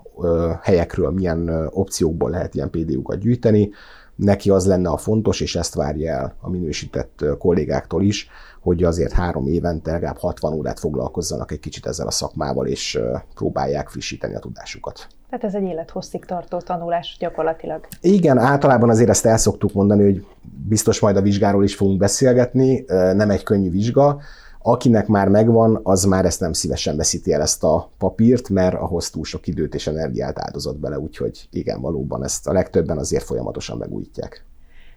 helyekről, 0.61 1.11
milyen 1.11 1.69
opciókból 1.71 2.29
lehet 2.29 2.55
ilyen 2.55 2.69
PDU-kat 2.69 3.19
gyűjteni. 3.19 3.69
Neki 4.15 4.49
az 4.49 4.65
lenne 4.65 4.89
a 4.89 4.97
fontos, 4.97 5.41
és 5.41 5.55
ezt 5.55 5.73
várja 5.73 6.13
el 6.13 6.35
a 6.41 6.49
minősített 6.49 7.25
kollégáktól 7.37 8.03
is, 8.03 8.29
hogy 8.61 8.83
azért 8.83 9.11
három 9.11 9.47
évente 9.47 9.91
legalább 9.91 10.17
60 10.17 10.53
órát 10.53 10.79
foglalkozzanak 10.79 11.51
egy 11.51 11.59
kicsit 11.59 11.85
ezzel 11.85 12.07
a 12.07 12.11
szakmával, 12.11 12.67
és 12.67 12.99
próbálják 13.33 13.89
frissíteni 13.89 14.35
a 14.35 14.39
tudásukat. 14.39 15.07
Tehát 15.29 15.45
ez 15.45 15.55
egy 15.55 15.69
élethosszig 15.69 16.25
tartó 16.25 16.57
tanulás 16.57 17.17
gyakorlatilag. 17.19 17.87
Igen, 18.01 18.37
általában 18.37 18.89
azért 18.89 19.09
ezt 19.09 19.25
el 19.25 19.37
szoktuk 19.37 19.73
mondani, 19.73 20.03
hogy 20.03 20.25
biztos 20.67 20.99
majd 20.99 21.17
a 21.17 21.21
vizsgáról 21.21 21.63
is 21.63 21.75
fogunk 21.75 21.99
beszélgetni, 21.99 22.85
nem 22.87 23.29
egy 23.29 23.43
könnyű 23.43 23.69
vizsga, 23.69 24.21
Akinek 24.67 25.07
már 25.07 25.27
megvan, 25.27 25.79
az 25.83 26.03
már 26.03 26.25
ezt 26.25 26.39
nem 26.39 26.53
szívesen 26.53 26.97
veszíti 26.97 27.33
el 27.33 27.41
ezt 27.41 27.63
a 27.63 27.89
papírt, 27.97 28.49
mert 28.49 28.75
ahhoz 28.75 29.09
túl 29.09 29.23
sok 29.23 29.47
időt 29.47 29.75
és 29.75 29.87
energiát 29.87 30.39
áldozott 30.39 30.77
bele, 30.77 30.99
úgyhogy 30.99 31.47
igen, 31.51 31.81
valóban 31.81 32.23
ezt 32.23 32.47
a 32.47 32.53
legtöbben 32.53 32.97
azért 32.97 33.23
folyamatosan 33.23 33.77
megújítják. 33.77 34.45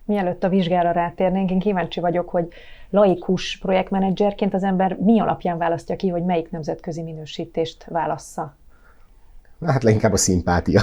Mielőtt 0.04 0.44
a 0.44 0.48
vizsgára 0.48 0.90
rátérnénk, 0.90 1.50
én 1.50 1.58
kíváncsi 1.58 2.00
vagyok, 2.00 2.28
hogy 2.28 2.48
laikus 2.90 3.58
projektmenedzserként 3.62 4.54
az 4.54 4.62
ember 4.62 4.98
mi 5.00 5.20
alapján 5.20 5.58
választja 5.58 5.96
ki, 5.96 6.08
hogy 6.08 6.25
melyik 6.25 6.50
nemzetközi 6.50 7.02
minősítést 7.02 7.84
válassza? 7.88 8.56
Hát 9.64 9.82
leginkább 9.82 10.12
a 10.12 10.16
szimpátia. 10.16 10.80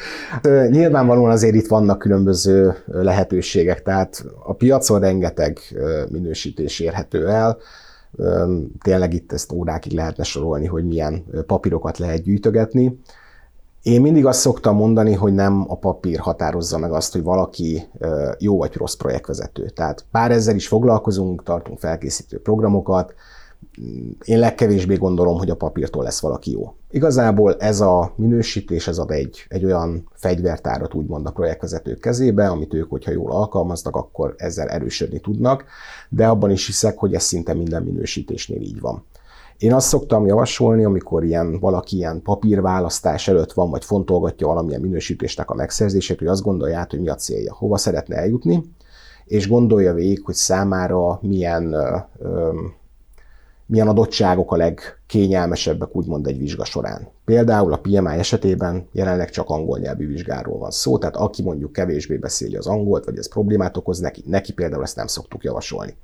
Nyilvánvalóan 0.70 1.30
azért 1.30 1.54
itt 1.54 1.68
vannak 1.68 1.98
különböző 1.98 2.74
lehetőségek, 2.86 3.82
tehát 3.82 4.24
a 4.44 4.52
piacon 4.52 5.00
rengeteg 5.00 5.58
minősítés 6.10 6.80
érhető 6.80 7.28
el, 7.28 7.58
Tényleg 8.82 9.14
itt 9.14 9.32
ezt 9.32 9.52
órákig 9.52 9.92
lehetne 9.92 10.24
sorolni, 10.24 10.66
hogy 10.66 10.86
milyen 10.86 11.24
papírokat 11.46 11.98
lehet 11.98 12.22
gyűjtögetni. 12.22 13.00
Én 13.82 14.00
mindig 14.00 14.26
azt 14.26 14.40
szoktam 14.40 14.76
mondani, 14.76 15.12
hogy 15.12 15.34
nem 15.34 15.64
a 15.68 15.78
papír 15.78 16.18
határozza 16.18 16.78
meg 16.78 16.92
azt, 16.92 17.12
hogy 17.12 17.22
valaki 17.22 17.82
jó 18.38 18.56
vagy 18.56 18.74
rossz 18.74 18.94
projektvezető. 18.94 19.68
Tehát 19.68 20.04
pár 20.10 20.30
ezzel 20.30 20.54
is 20.54 20.68
foglalkozunk, 20.68 21.42
tartunk 21.42 21.78
felkészítő 21.78 22.40
programokat, 22.40 23.14
én 24.24 24.38
legkevésbé 24.38 24.94
gondolom, 24.94 25.38
hogy 25.38 25.50
a 25.50 25.56
papírtól 25.56 26.02
lesz 26.02 26.20
valaki 26.20 26.50
jó. 26.50 26.74
Igazából 26.90 27.56
ez 27.58 27.80
a 27.80 28.12
minősítés, 28.16 28.88
ez 28.88 28.98
ad 28.98 29.10
egy, 29.10 29.44
egy 29.48 29.64
olyan 29.64 30.08
fegyvertárat 30.12 30.94
úgymond 30.94 31.26
a 31.26 31.30
projektvezetők 31.30 32.00
kezébe, 32.00 32.48
amit 32.48 32.74
ők, 32.74 32.90
hogyha 32.90 33.10
jól 33.10 33.32
alkalmaznak, 33.32 33.96
akkor 33.96 34.34
ezzel 34.36 34.68
erősödni 34.68 35.20
tudnak, 35.20 35.64
de 36.08 36.26
abban 36.26 36.50
is 36.50 36.66
hiszek, 36.66 36.98
hogy 36.98 37.14
ez 37.14 37.22
szinte 37.22 37.54
minden 37.54 37.82
minősítésnél 37.82 38.60
így 38.60 38.80
van. 38.80 39.04
Én 39.58 39.74
azt 39.74 39.88
szoktam 39.88 40.26
javasolni, 40.26 40.84
amikor 40.84 41.24
ilyen, 41.24 41.58
valaki 41.58 41.96
ilyen 41.96 42.22
papírválasztás 42.22 43.28
előtt 43.28 43.52
van, 43.52 43.70
vagy 43.70 43.84
fontolgatja 43.84 44.46
valamilyen 44.46 44.80
minősítésnek 44.80 45.50
a 45.50 45.54
megszerzését, 45.54 46.18
hogy 46.18 46.26
azt 46.26 46.42
gondolja 46.42 46.78
át, 46.78 46.90
hogy 46.90 47.00
mi 47.00 47.08
a 47.08 47.14
célja, 47.14 47.54
hova 47.54 47.76
szeretne 47.76 48.16
eljutni, 48.16 48.62
és 49.24 49.48
gondolja 49.48 49.94
végig, 49.94 50.22
hogy 50.24 50.34
számára 50.34 51.18
milyen 51.22 51.72
ö, 51.72 51.96
ö, 52.18 52.50
milyen 53.66 53.88
adottságok 53.88 54.52
a 54.52 54.56
legkényelmesebbek 54.56 55.96
úgymond 55.96 56.26
egy 56.26 56.38
vizsga 56.38 56.64
során. 56.64 57.08
Például 57.24 57.72
a 57.72 57.80
PMI 57.80 58.18
esetében 58.18 58.88
jelenleg 58.92 59.30
csak 59.30 59.48
angol 59.48 59.78
nyelvű 59.78 60.06
vizsgáról 60.06 60.58
van 60.58 60.70
szó, 60.70 60.98
tehát 60.98 61.16
aki 61.16 61.42
mondjuk 61.42 61.72
kevésbé 61.72 62.16
beszéli 62.16 62.56
az 62.56 62.66
angolt, 62.66 63.04
vagy 63.04 63.18
ez 63.18 63.28
problémát 63.28 63.76
okoz 63.76 63.98
neki, 63.98 64.22
neki 64.26 64.52
például 64.52 64.82
ezt 64.82 64.96
nem 64.96 65.06
szoktuk 65.06 65.44
javasolni. 65.44 65.96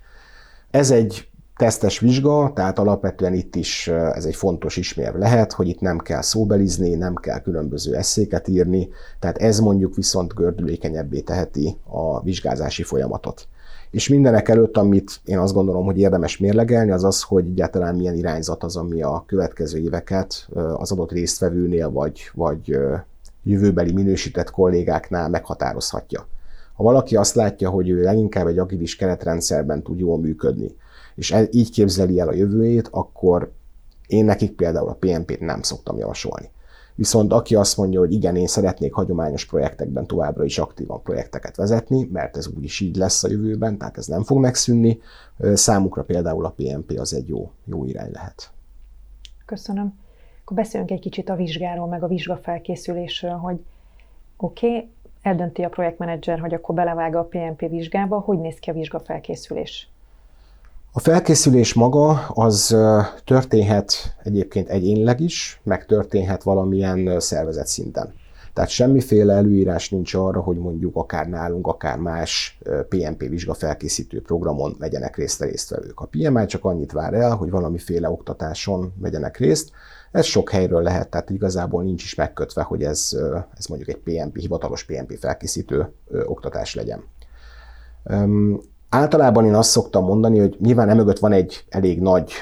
Ez 0.71 0.91
egy 0.91 1.29
tesztes 1.57 1.99
vizsga, 1.99 2.53
tehát 2.55 2.79
alapvetően 2.79 3.35
itt 3.35 3.55
is 3.55 3.89
ez 3.89 4.25
egy 4.25 4.35
fontos 4.35 4.77
ismérv 4.77 5.17
lehet, 5.17 5.53
hogy 5.53 5.69
itt 5.69 5.81
nem 5.81 5.99
kell 5.99 6.23
szóbelizni, 6.23 6.95
nem 6.95 7.15
kell 7.15 7.41
különböző 7.41 7.95
eszéket 7.95 8.49
írni, 8.49 8.89
tehát 9.19 9.39
ez 9.39 9.61
mondjuk 9.61 9.95
viszont 9.95 10.35
gördülékenyebbé 10.35 11.21
teheti 11.21 11.77
a 11.85 12.23
vizsgázási 12.23 12.83
folyamatot. 12.83 13.49
És 13.93 14.09
mindenek 14.09 14.49
előtt, 14.49 14.77
amit 14.77 15.21
én 15.25 15.39
azt 15.39 15.55
gondolom, 15.55 15.85
hogy 15.85 15.99
érdemes 15.99 16.39
mérlegelni, 16.39 16.91
az 16.91 17.05
az, 17.05 17.23
hogy 17.23 17.47
egyáltalán 17.47 17.95
milyen 17.95 18.15
irányzat 18.15 18.63
az, 18.65 18.77
ami 18.77 19.03
a 19.03 19.25
következő 19.27 19.79
éveket 19.79 20.49
az 20.77 20.93
adott 20.93 21.13
résztvevőnél, 21.13 21.91
vagy, 21.91 22.31
vagy 22.35 22.79
jövőbeli 23.43 23.93
minősített 23.93 24.51
kollégáknál 24.51 25.29
meghatározhatja. 25.29 26.27
Ha 26.75 26.83
valaki 26.83 27.17
azt 27.17 27.35
látja, 27.35 27.71
hogy 27.71 27.89
ő 27.89 28.03
leginkább 28.03 28.47
egy 28.47 28.59
agilis 28.59 28.97
keretrendszerben 28.97 29.83
tud 29.83 29.99
jól 29.99 30.19
működni, 30.19 30.77
és 31.15 31.35
így 31.51 31.71
képzeli 31.71 32.21
el 32.21 32.29
a 32.29 32.35
jövőjét, 32.35 32.89
akkor 32.91 33.53
Én 34.07 34.25
nekik 34.25 34.53
például 34.53 34.89
a 34.89 34.97
PMP-t 35.01 35.41
nem 35.41 35.63
szoktam 35.63 35.99
javasolni. 35.99 36.51
Viszont 36.95 37.33
aki 37.33 37.55
azt 37.55 37.77
mondja, 37.77 37.99
hogy 37.99 38.13
igen, 38.13 38.37
én 38.37 38.47
szeretnék 38.47 38.93
hagyományos 38.93 39.47
projektekben 39.47 40.07
továbbra 40.07 40.45
is 40.45 40.59
aktívan 40.59 41.03
projekteket 41.03 41.57
vezetni, 41.57 42.09
mert 42.13 42.37
ez 42.37 42.49
úgyis 42.57 42.81
így 42.81 42.97
lesz 42.97 43.25
a 43.25 43.29
jövőben, 43.29 43.79
tehát 43.79 43.99
ez 43.99 44.07
nem 44.07 44.23
fog 44.23 44.39
megszűnni, 44.39 45.01
számukra 45.55 46.03
például 46.03 46.45
a 46.45 46.55
PMP 46.57 46.99
az 46.99 47.15
egy 47.15 47.29
jó, 47.29 47.51
jó 47.65 47.85
irány 47.85 48.11
lehet. 48.13 48.51
Köszönöm. 49.45 50.01
Akkor 50.43 50.57
beszéljünk 50.57 50.93
egy 50.93 51.01
kicsit 51.01 51.29
a 51.29 51.37
vizsgáról, 51.37 51.87
meg 51.87 52.03
a 52.03 52.07
vizsgafelkészülésről, 52.07 53.37
hogy 53.37 53.61
oké, 54.37 54.67
okay, 54.67 54.91
eldönti 55.23 55.63
a 55.63 55.69
projektmenedzser, 55.69 56.39
hogy 56.39 56.55
akkor 56.55 56.75
belevág 56.75 57.15
a 57.15 57.25
PMP 57.25 57.69
vizsgába, 57.69 58.19
hogy 58.19 58.39
néz 58.39 58.59
ki 58.59 58.71
a 58.71 58.73
vizsgafelkészülés? 58.73 59.92
A 60.95 61.01
felkészülés 61.01 61.75
maga 61.75 62.27
az 62.27 62.77
történhet 63.25 64.17
egyébként 64.23 64.69
egyénileg 64.69 65.21
is, 65.21 65.61
meg 65.63 65.87
történhet 65.87 66.43
valamilyen 66.43 67.21
szervezet 67.21 67.67
szinten. 67.67 68.15
Tehát 68.53 68.71
semmiféle 68.71 69.35
előírás 69.35 69.91
nincs 69.91 70.15
arra, 70.15 70.41
hogy 70.41 70.57
mondjuk 70.57 70.97
akár 70.97 71.29
nálunk, 71.29 71.67
akár 71.67 71.99
más 71.99 72.59
PMP 72.89 73.29
vizsga 73.29 73.55
felkészítő 73.55 74.23
programon 74.23 74.77
vegyenek 74.79 75.17
részt 75.17 75.41
a 75.41 75.45
résztvevők. 75.45 76.01
A 76.01 76.07
PMI 76.07 76.47
csak 76.47 76.65
annyit 76.65 76.93
vár 76.93 77.15
el, 77.15 77.35
hogy 77.35 77.51
valamiféle 77.51 78.11
oktatáson 78.11 78.93
vegyenek 78.97 79.37
részt. 79.37 79.71
Ez 80.11 80.25
sok 80.25 80.51
helyről 80.51 80.83
lehet, 80.83 81.09
tehát 81.09 81.31
igazából 81.31 81.83
nincs 81.83 82.03
is 82.03 82.15
megkötve, 82.15 82.63
hogy 82.63 82.83
ez, 82.83 83.17
ez 83.57 83.67
mondjuk 83.67 83.91
egy 83.91 83.99
PMP, 84.05 84.39
hivatalos 84.39 84.85
PMP 84.85 85.19
felkészítő 85.19 85.93
oktatás 86.27 86.75
legyen. 86.75 87.05
Általában 88.95 89.45
én 89.45 89.55
azt 89.55 89.71
szoktam 89.71 90.05
mondani, 90.05 90.39
hogy 90.39 90.57
nyilván 90.61 90.89
emögött 90.89 91.19
van 91.19 91.33
egy 91.33 91.65
elég 91.69 92.01
nagy 92.01 92.33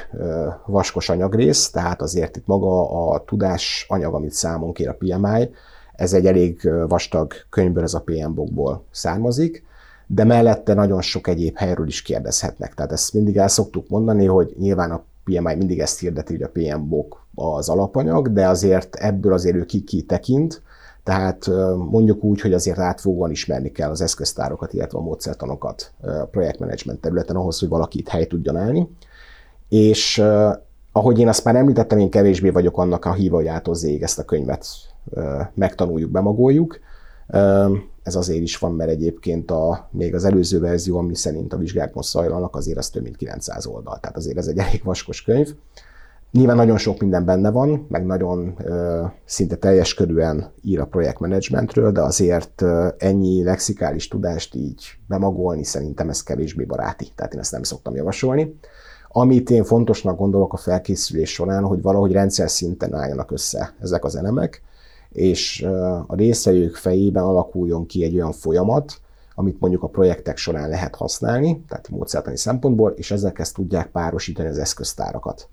vaskos 0.67 1.09
anyagrész, 1.09 1.71
tehát 1.71 2.03
azért 2.03 2.37
itt 2.37 2.47
maga 2.47 3.11
a 3.11 3.25
tudás 3.25 3.87
anyag, 3.89 4.15
amit 4.15 4.33
számon 4.33 4.73
kér 4.73 4.89
a 4.89 4.97
PMI, 4.99 5.51
ez 5.95 6.13
egy 6.13 6.27
elég 6.27 6.71
vastag 6.89 7.33
könyvből, 7.51 7.83
ez 7.83 7.95
a 7.95 8.01
PM 8.01 8.35
bookból 8.35 8.85
származik, 8.91 9.65
de 10.07 10.25
mellette 10.25 10.75
nagyon 10.75 11.01
sok 11.01 11.29
egyéb 11.29 11.57
helyről 11.57 11.87
is 11.87 12.03
kérdezhetnek. 12.03 12.75
Tehát 12.75 12.93
ezt 12.93 13.15
mindig 13.15 13.37
el 13.37 13.49
szoktuk 13.49 13.89
mondani, 13.89 14.27
hogy 14.27 14.55
nyilván 14.59 14.91
a 14.91 15.03
PMI 15.25 15.55
mindig 15.55 15.81
ezt 15.81 15.99
hirdeti, 15.99 16.33
hogy 16.33 16.43
a 16.43 16.51
PM 16.53 16.89
book 16.89 17.27
az 17.35 17.69
alapanyag, 17.69 18.33
de 18.33 18.49
azért 18.49 18.95
ebből 18.95 19.33
azért 19.33 19.57
ő 19.57 19.65
ki-ki 19.65 20.03
tekint, 20.03 20.63
tehát 21.11 21.47
mondjuk 21.91 22.25
úgy, 22.25 22.41
hogy 22.41 22.53
azért 22.53 22.79
átfogóan 22.79 23.31
ismerni 23.31 23.73
kell 23.73 23.91
az 23.91 24.01
eszköztárokat, 24.01 24.73
illetve 24.73 24.99
a 24.99 25.03
módszertanokat 25.03 25.93
a 26.01 26.25
projektmenedzsment 26.25 27.01
területen 27.01 27.37
ahhoz, 27.37 27.59
hogy 27.59 27.69
valaki 27.69 27.99
itt 27.99 28.09
hely 28.09 28.27
tudjon 28.27 28.57
állni. 28.57 28.89
És 29.69 30.23
ahogy 30.93 31.19
én 31.19 31.29
azt 31.29 31.45
már 31.45 31.57
említettem, 31.57 31.99
én 31.99 32.11
kevésbé 32.11 32.51
vagyok 32.51 32.79
annak 32.79 33.05
a 33.05 33.13
híva, 33.13 33.37
hogy 33.37 33.47
átozzék 33.47 34.03
ezt 34.03 34.19
a 34.19 34.25
könyvet 34.25 34.67
megtanuljuk, 35.55 36.11
bemagoljuk. 36.11 36.79
Ez 38.03 38.15
azért 38.15 38.43
is 38.43 38.59
van, 38.59 38.73
mert 38.73 38.91
egyébként 38.91 39.51
a, 39.51 39.89
még 39.91 40.15
az 40.15 40.25
előző 40.25 40.61
verzió, 40.61 40.99
ami 40.99 41.15
szerint 41.15 41.53
a 41.53 41.57
vizsgák 41.57 41.95
most 41.95 42.09
zajlanak, 42.09 42.57
azért 42.57 42.79
az 42.79 42.89
több 42.89 43.03
mint 43.03 43.17
900 43.17 43.67
oldal. 43.67 43.99
Tehát 44.01 44.17
azért 44.17 44.37
ez 44.37 44.47
egy 44.47 44.59
elég 44.59 44.81
vaskos 44.85 45.23
könyv. 45.23 45.55
Nyilván 46.33 46.57
nagyon 46.57 46.79
sok 46.79 47.01
minden 47.01 47.25
benne 47.25 47.51
van, 47.51 47.87
meg 47.89 48.07
nagyon 48.07 48.57
szinte 49.25 49.57
teljes 49.57 49.95
körűen 49.95 50.53
ír 50.63 50.81
a 50.81 50.87
projektmenedzsmentről, 50.87 51.93
de 51.93 52.01
azért 52.01 52.65
ennyi 52.99 53.43
lexikális 53.43 54.09
tudást 54.09 54.55
így 54.55 54.85
bemagolni 55.09 55.65
szerintem 55.65 56.09
ez 56.09 56.23
kevésbé 56.23 56.65
baráti, 56.65 57.09
tehát 57.15 57.35
én 57.35 57.41
ezt 57.41 57.53
nem 57.53 57.63
szoktam 57.63 57.95
javasolni. 57.95 58.59
Amit 59.09 59.51
én 59.51 59.65
fontosnak 59.65 60.19
gondolok 60.19 60.53
a 60.53 60.57
felkészülés 60.57 61.33
során, 61.33 61.65
hogy 61.65 61.83
valahogy 61.83 62.13
rendszer 62.13 62.51
szinten 62.51 62.95
álljanak 62.95 63.31
össze 63.31 63.75
ezek 63.81 64.05
az 64.05 64.17
elemek, 64.17 64.63
és 65.09 65.67
a 66.07 66.15
részvevők 66.15 66.75
fejében 66.75 67.23
alakuljon 67.23 67.87
ki 67.87 68.05
egy 68.05 68.15
olyan 68.15 68.33
folyamat, 68.33 68.93
amit 69.35 69.61
mondjuk 69.61 69.83
a 69.83 69.89
projektek 69.89 70.37
során 70.37 70.69
lehet 70.69 70.95
használni, 70.95 71.65
tehát 71.69 71.89
módszertani 71.89 72.37
szempontból, 72.37 72.91
és 72.91 73.11
ezek 73.11 73.39
ezt 73.39 73.55
tudják 73.55 73.91
párosítani 73.91 74.49
az 74.49 74.59
eszköztárakat. 74.59 75.49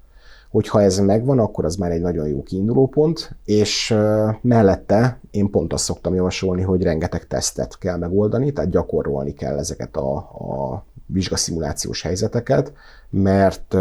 Hogyha 0.49 0.81
ez 0.81 0.99
megvan, 0.99 1.39
akkor 1.39 1.65
az 1.65 1.75
már 1.75 1.91
egy 1.91 2.01
nagyon 2.01 2.27
jó 2.27 2.43
kiindulópont, 2.43 3.35
és 3.45 3.95
mellette 4.41 5.19
én 5.31 5.49
pont 5.49 5.73
azt 5.73 5.83
szoktam 5.83 6.13
javasolni, 6.13 6.61
hogy 6.61 6.83
rengeteg 6.83 7.27
tesztet 7.27 7.77
kell 7.77 7.97
megoldani, 7.97 8.51
tehát 8.51 8.69
gyakorolni 8.69 9.33
kell 9.33 9.57
ezeket 9.57 9.95
a, 9.95 10.15
a 10.17 10.85
vizsgaszimulációs 11.05 12.01
helyzeteket, 12.01 12.73
mert 13.09 13.73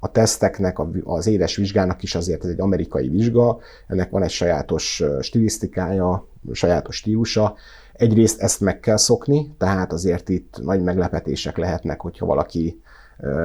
a 0.00 0.10
teszteknek, 0.12 0.76
az 1.04 1.26
édes 1.26 1.56
vizsgának 1.56 2.02
is 2.02 2.14
azért 2.14 2.44
ez 2.44 2.50
egy 2.50 2.60
amerikai 2.60 3.08
vizsga, 3.08 3.58
ennek 3.86 4.10
van 4.10 4.22
egy 4.22 4.30
sajátos 4.30 5.02
stilisztikája, 5.20 6.26
sajátos 6.52 6.96
stílusa. 6.96 7.54
Egyrészt 7.92 8.40
ezt 8.40 8.60
meg 8.60 8.80
kell 8.80 8.96
szokni, 8.96 9.54
tehát 9.58 9.92
azért 9.92 10.28
itt 10.28 10.60
nagy 10.62 10.82
meglepetések 10.82 11.56
lehetnek, 11.56 12.00
hogyha 12.00 12.26
valaki 12.26 12.80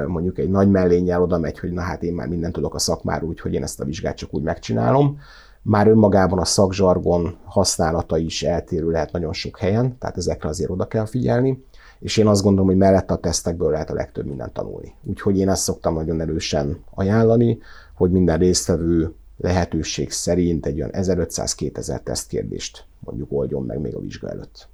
mondjuk 0.08 0.38
egy 0.38 0.50
nagy 0.50 0.70
mellénnyel 0.70 1.22
oda 1.22 1.38
megy, 1.38 1.60
hogy 1.60 1.72
na 1.72 1.82
hát 1.82 2.04
én 2.04 2.14
már 2.14 2.28
mindent 2.28 2.54
tudok 2.54 2.76
a 2.76 2.80
szakmáról, 2.80 3.30
úgyhogy 3.30 3.54
én 3.54 3.64
ezt 3.64 3.80
a 3.80 3.86
vizsgát 3.86 4.18
csak 4.18 4.34
úgy 4.34 4.44
megcsinálom. 4.44 5.20
Már 5.62 5.88
önmagában 5.88 6.40
a 6.40 6.46
szakzsargon 6.46 7.38
használata 7.44 8.18
is 8.18 8.44
eltérő 8.44 8.90
lehet 8.90 9.12
nagyon 9.12 9.34
sok 9.34 9.58
helyen, 9.58 9.98
tehát 9.98 10.18
ezekre 10.18 10.50
azért 10.50 10.70
oda 10.70 10.88
kell 10.88 11.06
figyelni 11.06 11.64
és 12.00 12.18
én 12.18 12.28
azt 12.28 12.44
gondolom, 12.44 12.68
hogy 12.68 12.78
mellett 12.78 13.12
a 13.12 13.18
tesztekből 13.18 13.72
lehet 13.72 13.90
a 13.90 13.94
legtöbb 13.94 14.26
mindent 14.26 14.54
tanulni. 14.54 14.94
Úgyhogy 15.04 15.38
én 15.38 15.50
ezt 15.50 15.64
szoktam 15.64 15.94
nagyon 15.94 16.22
erősen 16.22 16.84
ajánlani, 16.94 17.58
hogy 17.94 18.12
minden 18.12 18.38
résztvevő 18.38 19.14
lehetőség 19.38 20.12
szerint 20.12 20.66
egy 20.66 20.78
olyan 20.78 20.92
1500-2000 20.94 22.04
tesztkérdést 22.04 22.86
mondjuk 23.00 23.32
oldjon 23.32 23.64
meg 23.64 23.80
még 23.80 23.96
a 23.96 24.00
vizsga 24.00 24.30
előtt. 24.30 24.68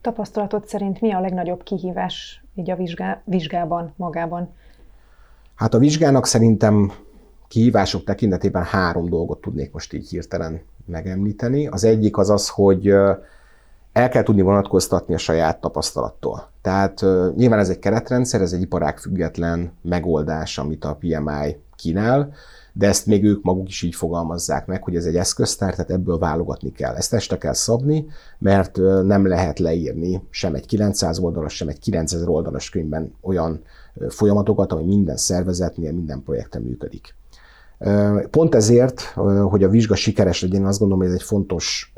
Tapasztalatod 0.00 0.66
szerint 0.66 1.00
mi 1.00 1.12
a 1.12 1.20
legnagyobb 1.20 1.62
kihívás 1.62 2.44
így 2.56 2.70
a 2.70 2.76
vizsgá, 2.76 3.22
vizsgában 3.24 3.92
magában? 3.96 4.54
Hát 5.54 5.74
a 5.74 5.78
vizsgának 5.78 6.26
szerintem 6.26 6.92
kihívások 7.48 8.04
tekintetében 8.04 8.62
három 8.62 9.08
dolgot 9.08 9.40
tudnék 9.40 9.72
most 9.72 9.92
így 9.92 10.08
hirtelen 10.08 10.60
megemlíteni. 10.86 11.66
Az 11.66 11.84
egyik 11.84 12.16
az 12.16 12.30
az, 12.30 12.48
hogy 12.48 12.88
el 13.92 14.08
kell 14.08 14.22
tudni 14.22 14.42
vonatkoztatni 14.42 15.14
a 15.14 15.18
saját 15.18 15.60
tapasztalattól. 15.60 16.50
Tehát 16.62 17.04
nyilván 17.36 17.58
ez 17.58 17.68
egy 17.68 17.78
keretrendszer, 17.78 18.40
ez 18.40 18.52
egy 18.52 18.60
iparág 18.60 18.98
független 18.98 19.72
megoldás, 19.82 20.58
amit 20.58 20.84
a 20.84 20.96
PMI 21.00 21.56
kínál, 21.76 22.32
de 22.78 22.86
ezt 22.86 23.06
még 23.06 23.24
ők 23.24 23.42
maguk 23.42 23.68
is 23.68 23.82
így 23.82 23.94
fogalmazzák 23.94 24.66
meg, 24.66 24.82
hogy 24.82 24.96
ez 24.96 25.04
egy 25.04 25.16
eszköztár, 25.16 25.74
tehát 25.74 25.90
ebből 25.90 26.18
válogatni 26.18 26.72
kell. 26.72 26.94
Ezt 26.94 27.14
este 27.14 27.38
kell 27.38 27.52
szabni, 27.52 28.06
mert 28.38 28.76
nem 29.04 29.26
lehet 29.26 29.58
leírni 29.58 30.22
sem 30.30 30.54
egy 30.54 30.66
900 30.66 31.18
oldalas, 31.18 31.54
sem 31.54 31.68
egy 31.68 31.78
9000 31.78 32.28
oldalas 32.28 32.70
könyvben 32.70 33.12
olyan 33.20 33.62
folyamatokat, 34.08 34.72
ami 34.72 34.84
minden 34.84 35.16
szervezetnél, 35.16 35.92
minden 35.92 36.22
projekten 36.22 36.62
működik. 36.62 37.14
Pont 38.30 38.54
ezért, 38.54 39.00
hogy 39.48 39.64
a 39.64 39.68
vizsga 39.68 39.94
sikeres 39.94 40.42
legyen, 40.42 40.66
azt 40.66 40.78
gondolom, 40.78 41.02
hogy 41.02 41.12
ez 41.12 41.20
egy 41.20 41.26
fontos 41.26 41.92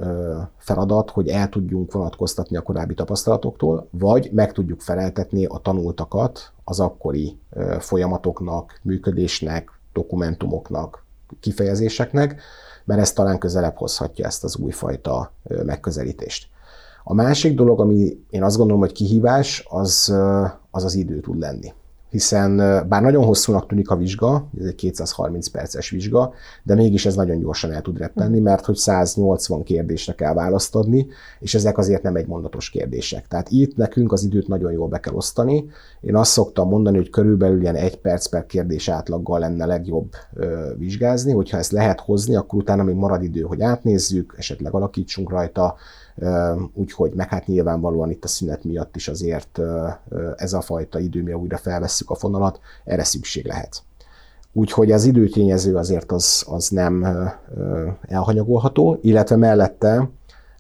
feladat, 0.58 1.10
hogy 1.10 1.28
el 1.28 1.48
tudjunk 1.48 1.92
vonatkoztatni 1.92 2.56
a 2.56 2.62
korábbi 2.62 2.94
tapasztalatoktól, 2.94 3.88
vagy 3.90 4.30
meg 4.32 4.52
tudjuk 4.52 4.80
feleltetni 4.80 5.44
a 5.44 5.58
tanultakat 5.58 6.52
az 6.64 6.80
akkori 6.80 7.38
folyamatoknak, 7.78 8.80
működésnek, 8.82 9.77
dokumentumoknak, 9.92 11.04
kifejezéseknek, 11.40 12.40
mert 12.84 13.00
ez 13.00 13.12
talán 13.12 13.38
közelebb 13.38 13.76
hozhatja 13.76 14.26
ezt 14.26 14.44
az 14.44 14.56
újfajta 14.56 15.32
megközelítést. 15.64 16.48
A 17.04 17.14
másik 17.14 17.54
dolog, 17.54 17.80
ami 17.80 18.24
én 18.30 18.42
azt 18.42 18.56
gondolom, 18.56 18.80
hogy 18.80 18.92
kihívás, 18.92 19.64
az 19.68 20.14
az, 20.70 20.84
az 20.84 20.94
idő 20.94 21.20
tud 21.20 21.38
lenni 21.38 21.72
hiszen 22.10 22.56
bár 22.88 23.02
nagyon 23.02 23.24
hosszúnak 23.24 23.66
tűnik 23.66 23.90
a 23.90 23.96
vizsga, 23.96 24.48
ez 24.60 24.66
egy 24.66 24.74
230 24.74 25.48
perces 25.48 25.90
vizsga, 25.90 26.32
de 26.62 26.74
mégis 26.74 27.06
ez 27.06 27.14
nagyon 27.14 27.38
gyorsan 27.38 27.72
el 27.72 27.82
tud 27.82 27.98
reppenni, 27.98 28.40
mert 28.40 28.64
hogy 28.64 28.76
180 28.76 29.62
kérdésre 29.62 30.14
kell 30.14 30.34
választ 30.34 30.74
adni, 30.74 31.06
és 31.40 31.54
ezek 31.54 31.78
azért 31.78 32.02
nem 32.02 32.16
egy 32.16 32.26
mondatos 32.26 32.70
kérdések. 32.70 33.26
Tehát 33.26 33.50
itt 33.50 33.76
nekünk 33.76 34.12
az 34.12 34.22
időt 34.22 34.48
nagyon 34.48 34.72
jól 34.72 34.88
be 34.88 35.00
kell 35.00 35.14
osztani. 35.14 35.64
Én 36.00 36.16
azt 36.16 36.30
szoktam 36.30 36.68
mondani, 36.68 36.96
hogy 36.96 37.10
körülbelül 37.10 37.60
ilyen 37.60 37.74
egy 37.74 38.00
perc 38.00 38.26
per 38.26 38.46
kérdés 38.46 38.88
átlaggal 38.88 39.38
lenne 39.38 39.66
legjobb 39.66 40.12
ö, 40.34 40.70
vizsgázni, 40.78 41.32
hogyha 41.32 41.58
ezt 41.58 41.72
lehet 41.72 42.00
hozni, 42.00 42.34
akkor 42.36 42.58
utána 42.58 42.82
még 42.82 42.94
marad 42.94 43.22
idő, 43.22 43.40
hogy 43.40 43.60
átnézzük, 43.60 44.34
esetleg 44.36 44.74
alakítsunk 44.74 45.30
rajta, 45.30 45.76
úgyhogy 46.74 47.12
meg 47.14 47.28
hát 47.28 47.46
nyilvánvalóan 47.46 48.10
itt 48.10 48.24
a 48.24 48.28
szünet 48.28 48.64
miatt 48.64 48.96
is 48.96 49.08
azért 49.08 49.60
ez 50.36 50.52
a 50.52 50.60
fajta 50.60 50.98
idő, 50.98 51.22
mi 51.22 51.32
újra 51.32 51.56
felvesszük 51.56 52.10
a 52.10 52.14
fonalat, 52.14 52.60
erre 52.84 53.04
szükség 53.04 53.46
lehet. 53.46 53.82
Úgyhogy 54.52 54.92
az 54.92 55.04
időtényező 55.04 55.76
azért 55.76 56.12
az, 56.12 56.44
az 56.48 56.68
nem 56.68 57.06
elhanyagolható, 58.08 58.98
illetve 59.02 59.36
mellette 59.36 60.08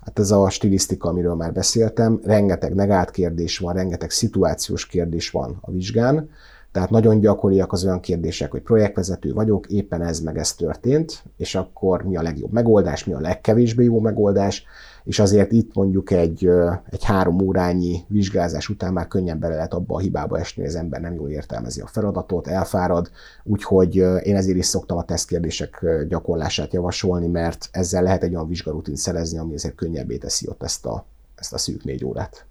Hát 0.08 0.18
ez 0.18 0.30
a 0.30 0.50
stilisztika, 0.50 1.08
amiről 1.08 1.34
már 1.34 1.52
beszéltem, 1.52 2.20
rengeteg 2.24 2.74
negált 2.74 3.10
kérdés 3.10 3.58
van, 3.58 3.74
rengeteg 3.74 4.10
szituációs 4.10 4.86
kérdés 4.86 5.30
van 5.30 5.58
a 5.60 5.70
vizsgán, 5.70 6.30
Tehát 6.72 6.90
nagyon 6.90 7.20
gyakoriak 7.20 7.72
az 7.72 7.84
olyan 7.84 8.00
kérdések, 8.00 8.50
hogy 8.50 8.62
projektvezető 8.62 9.32
vagyok, 9.32 9.66
éppen 9.66 10.02
ez 10.02 10.20
meg 10.20 10.38
ez 10.38 10.54
történt, 10.54 11.22
és 11.36 11.54
akkor 11.54 12.02
mi 12.02 12.16
a 12.16 12.22
legjobb 12.22 12.52
megoldás, 12.52 13.04
mi 13.04 13.12
a 13.12 13.20
legkevésbé 13.20 13.84
jó 13.84 14.00
megoldás, 14.00 14.64
és 15.04 15.18
azért 15.18 15.52
itt 15.52 15.74
mondjuk 15.74 16.10
egy, 16.10 16.50
egy 16.90 17.04
három 17.04 17.40
órányi 17.40 18.04
vizsgázás 18.08 18.68
után 18.68 18.92
már 18.92 19.08
könnyen 19.08 19.38
bele 19.38 19.54
lehet 19.54 19.74
abba 19.74 19.94
a 19.94 19.98
hibába 19.98 20.38
esni, 20.38 20.62
hogy 20.62 20.70
az 20.70 20.76
ember 20.76 21.00
nem 21.00 21.14
jól 21.14 21.30
értelmezi 21.30 21.80
a 21.80 21.86
feladatot, 21.86 22.46
elfárad, 22.46 23.10
úgyhogy 23.44 23.94
én 24.22 24.36
ezért 24.36 24.58
is 24.58 24.66
szoktam 24.66 24.96
a 24.96 25.04
tesztkérdések 25.04 25.86
gyakorlását 26.08 26.72
javasolni, 26.72 27.26
mert 27.26 27.68
ezzel 27.70 28.02
lehet 28.02 28.22
egy 28.22 28.34
olyan 28.34 28.48
vizsgarutint 28.48 28.96
szerezni, 28.96 29.38
ami 29.38 29.54
azért 29.54 29.74
könnyebbé 29.74 30.16
teszi 30.16 30.48
ott 30.48 30.62
ezt 30.62 30.86
a, 30.86 31.04
ezt 31.34 31.52
a 31.52 31.58
szűk 31.58 31.84
négy 31.84 32.04
órát. 32.04 32.47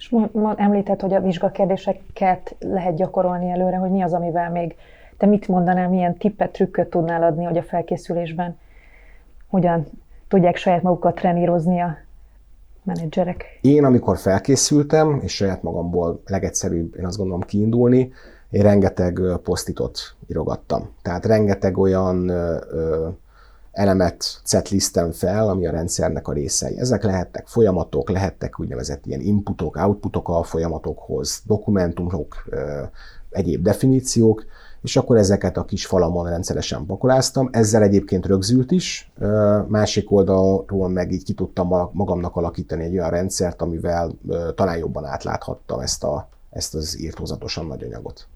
És 0.00 0.14
említett, 0.56 1.00
hogy 1.00 1.14
a 1.14 1.20
vizsgakérdéseket 1.20 2.56
lehet 2.58 2.96
gyakorolni 2.96 3.50
előre, 3.50 3.76
hogy 3.76 3.90
mi 3.90 4.02
az, 4.02 4.12
amivel 4.12 4.50
még 4.50 4.74
te 5.18 5.26
mit 5.26 5.48
mondanál, 5.48 5.88
milyen 5.88 6.16
tippet, 6.16 6.52
trükköt 6.52 6.90
tudnál 6.90 7.22
adni, 7.22 7.44
hogy 7.44 7.58
a 7.58 7.62
felkészülésben 7.62 8.58
hogyan 9.48 9.86
tudják 10.28 10.56
saját 10.56 10.82
magukat 10.82 11.14
trenírozni 11.14 11.80
a 11.80 11.96
menedzserek? 12.82 13.44
Én, 13.60 13.84
amikor 13.84 14.18
felkészültem, 14.18 15.20
és 15.22 15.34
saját 15.34 15.62
magamból 15.62 16.20
legegyszerűbb, 16.26 16.96
én 16.96 17.06
azt 17.06 17.16
gondolom 17.16 17.40
kiindulni, 17.40 18.12
én 18.50 18.62
rengeteg 18.62 19.20
posztitot 19.42 19.98
írogattam. 20.26 20.90
Tehát 21.02 21.26
rengeteg 21.26 21.78
olyan 21.78 22.28
ö, 22.28 23.08
elemet 23.72 24.40
setlistem 24.44 25.12
fel, 25.12 25.48
ami 25.48 25.66
a 25.66 25.70
rendszernek 25.70 26.28
a 26.28 26.32
részei. 26.32 26.78
Ezek 26.78 27.02
lehettek 27.02 27.46
folyamatok, 27.46 28.10
lehettek 28.10 28.60
úgynevezett 28.60 29.06
ilyen 29.06 29.20
inputok, 29.20 29.76
outputok 29.76 30.28
a 30.28 30.42
folyamatokhoz, 30.42 31.42
dokumentumok, 31.46 32.48
egyéb 33.30 33.62
definíciók, 33.62 34.44
és 34.82 34.96
akkor 34.96 35.16
ezeket 35.16 35.56
a 35.56 35.64
kis 35.64 35.86
falamon 35.86 36.28
rendszeresen 36.28 36.86
pakoláztam. 36.86 37.48
Ezzel 37.52 37.82
egyébként 37.82 38.26
rögzült 38.26 38.70
is, 38.70 39.12
másik 39.66 40.12
oldalról 40.12 40.88
meg 40.88 41.12
így 41.12 41.24
ki 41.24 41.32
tudtam 41.32 41.68
magamnak 41.92 42.36
alakítani 42.36 42.84
egy 42.84 42.92
olyan 42.92 43.10
rendszert, 43.10 43.62
amivel 43.62 44.12
talán 44.54 44.78
jobban 44.78 45.04
átláthattam 45.04 45.80
ezt, 45.80 46.04
a, 46.04 46.28
ezt 46.50 46.74
az 46.74 47.00
írtózatosan 47.00 47.66
nagy 47.66 47.82
anyagot. 47.82 48.26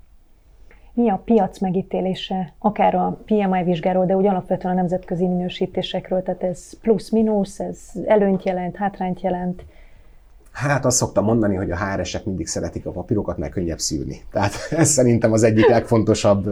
Mi 0.94 1.11
a 1.11 1.22
piac 1.24 1.59
megítélése, 1.59 2.52
akár 2.59 2.94
a 2.94 3.18
PMI 3.24 3.62
vizsgáról, 3.64 4.07
de 4.07 4.16
úgy 4.16 4.26
alapvetően 4.26 4.74
a 4.74 4.76
nemzetközi 4.76 5.26
minősítésekről, 5.26 6.22
tehát 6.22 6.42
ez 6.42 6.78
plusz-minusz, 6.80 7.61
ez 7.61 7.78
előnyt 8.07 8.44
jelent, 8.44 8.76
hátrányt 8.76 9.20
jelent, 9.20 9.64
Hát 10.54 10.85
azt 10.85 10.96
szoktam 10.96 11.24
mondani, 11.24 11.54
hogy 11.54 11.70
a 11.70 11.76
HR-esek 11.76 12.24
mindig 12.24 12.46
szeretik 12.46 12.87
a 12.87 12.90
papírokat, 12.90 13.38
mert 13.38 13.52
könnyebb 13.52 13.78
szűrni. 13.78 14.20
Tehát 14.33 14.52
ez 14.70 14.88
szerintem 14.88 15.33
az 15.33 15.42
egyik 15.42 15.68
legfontosabb 15.68 16.48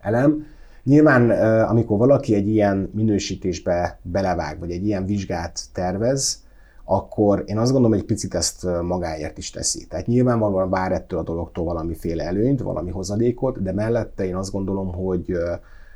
elem. 0.00 0.46
Nyilván, 0.84 1.30
amikor 1.60 1.98
valaki 1.98 2.34
egy 2.34 2.48
ilyen 2.48 2.90
minősítésbe 2.94 3.98
belevág, 4.02 4.58
vagy 4.58 4.70
egy 4.70 4.86
ilyen 4.86 5.06
vizsgát 5.06 5.60
tervez, 5.72 6.42
akkor 6.92 7.42
én 7.46 7.58
azt 7.58 7.72
gondolom, 7.72 7.90
hogy 7.90 8.00
egy 8.00 8.14
picit 8.14 8.34
ezt 8.34 8.66
magáért 8.82 9.38
is 9.38 9.50
teszi. 9.50 9.86
Tehát 9.86 10.06
nyilvánvalóan 10.06 10.70
vár 10.70 10.92
ettől 10.92 11.18
a 11.18 11.22
dologtól 11.22 11.64
valamiféle 11.64 12.24
előnyt, 12.24 12.60
valami 12.60 12.90
hozadékot, 12.90 13.62
de 13.62 13.72
mellette 13.72 14.26
én 14.26 14.36
azt 14.36 14.52
gondolom, 14.52 14.94
hogy, 14.94 15.32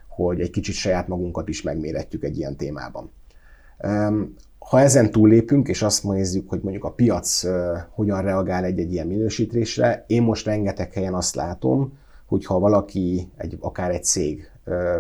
hogy 0.09 0.40
egy 0.40 0.50
kicsit 0.50 0.74
saját 0.74 1.09
magunkat 1.09 1.48
is 1.48 1.62
megméretjük 1.62 2.24
egy 2.24 2.37
ilyen 2.37 2.57
témában. 2.57 3.11
Ha 4.59 4.80
ezen 4.80 5.11
túllépünk, 5.11 5.68
és 5.68 5.83
azt 5.83 6.04
nézzük, 6.04 6.48
hogy 6.48 6.61
mondjuk 6.62 6.85
a 6.85 6.92
piac 6.92 7.42
hogyan 7.90 8.22
reagál 8.22 8.64
egy-egy 8.64 8.92
ilyen 8.92 9.07
minősítésre, 9.07 10.04
én 10.07 10.22
most 10.22 10.46
rengeteg 10.46 10.92
helyen 10.92 11.14
azt 11.14 11.35
látom, 11.35 11.98
hogy 12.26 12.46
ha 12.46 12.59
valaki, 12.59 13.30
egy, 13.37 13.57
akár 13.61 13.90
egy 13.90 14.04
cég, 14.04 14.50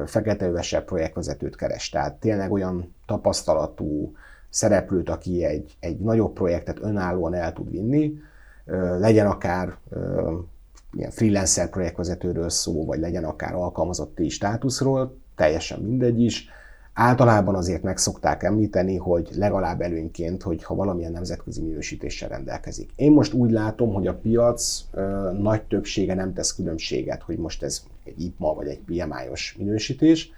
feketeövesebb 0.06 0.84
projektvezetőt 0.84 1.56
keres, 1.56 1.88
tehát 1.88 2.14
tényleg 2.14 2.52
olyan 2.52 2.94
tapasztalatú 3.06 4.12
szereplőt, 4.54 5.08
aki 5.08 5.44
egy, 5.44 5.76
egy 5.80 5.98
nagyobb 5.98 6.32
projektet 6.32 6.78
önállóan 6.82 7.34
el 7.34 7.52
tud 7.52 7.70
vinni, 7.70 8.12
legyen 8.98 9.26
akár 9.26 9.76
ilyen 10.92 11.10
freelancer 11.10 11.68
projektvezetőről 11.70 12.48
szó, 12.48 12.84
vagy 12.84 12.98
legyen 12.98 13.24
akár 13.24 13.54
alkalmazotti 13.54 14.28
státuszról, 14.28 15.16
teljesen 15.36 15.80
mindegy 15.80 16.20
is, 16.20 16.48
Általában 16.94 17.54
azért 17.54 17.82
meg 17.82 17.98
szokták 17.98 18.42
említeni, 18.42 18.96
hogy 18.96 19.28
legalább 19.36 19.80
előnyként, 19.80 20.42
hogy 20.42 20.62
ha 20.64 20.74
valamilyen 20.74 21.12
nemzetközi 21.12 21.62
minősítéssel 21.62 22.28
rendelkezik. 22.28 22.90
Én 22.96 23.12
most 23.12 23.32
úgy 23.32 23.50
látom, 23.50 23.92
hogy 23.92 24.06
a 24.06 24.14
piac 24.14 24.84
ö, 24.92 25.30
nagy 25.38 25.62
többsége 25.62 26.14
nem 26.14 26.32
tesz 26.32 26.54
különbséget, 26.54 27.22
hogy 27.22 27.38
most 27.38 27.62
ez 27.62 27.82
egy 28.04 28.22
IPMA 28.22 28.54
vagy 28.54 28.66
egy 28.66 28.78
PMI-os 28.78 29.56
minősítés, 29.58 30.30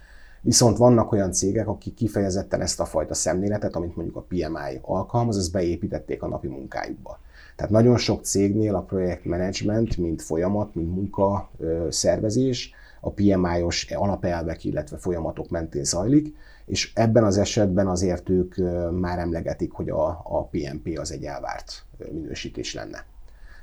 viszont 0.47 0.77
vannak 0.77 1.11
olyan 1.11 1.31
cégek, 1.31 1.67
akik 1.67 1.93
kifejezetten 1.93 2.61
ezt 2.61 2.79
a 2.79 2.85
fajta 2.85 3.13
szemléletet, 3.13 3.75
amit 3.75 3.95
mondjuk 3.95 4.15
a 4.17 4.25
PMI 4.27 4.79
alkalmaz, 4.81 5.37
ezt 5.37 5.51
beépítették 5.51 6.23
a 6.23 6.27
napi 6.27 6.47
munkájukba. 6.47 7.19
Tehát 7.55 7.71
nagyon 7.71 7.97
sok 7.97 8.23
cégnél 8.23 8.75
a 8.75 8.81
projektmenedzsment, 8.81 9.97
mint 9.97 10.21
folyamat, 10.21 10.75
mint 10.75 10.95
munka 10.95 11.49
szervezés, 11.89 12.71
a 13.01 13.11
PMI-os 13.11 13.91
alapelvek, 13.91 14.63
illetve 14.63 14.97
folyamatok 14.97 15.49
mentén 15.49 15.83
zajlik, 15.83 16.35
és 16.65 16.91
ebben 16.95 17.23
az 17.23 17.37
esetben 17.37 17.87
azért 17.87 18.29
ők 18.29 18.55
már 18.99 19.19
emlegetik, 19.19 19.71
hogy 19.71 19.89
a, 19.89 20.07
a 20.23 20.43
PMP 20.51 20.97
az 20.99 21.11
egy 21.11 21.23
elvárt 21.23 21.85
minősítés 22.11 22.73
lenne. 22.73 23.05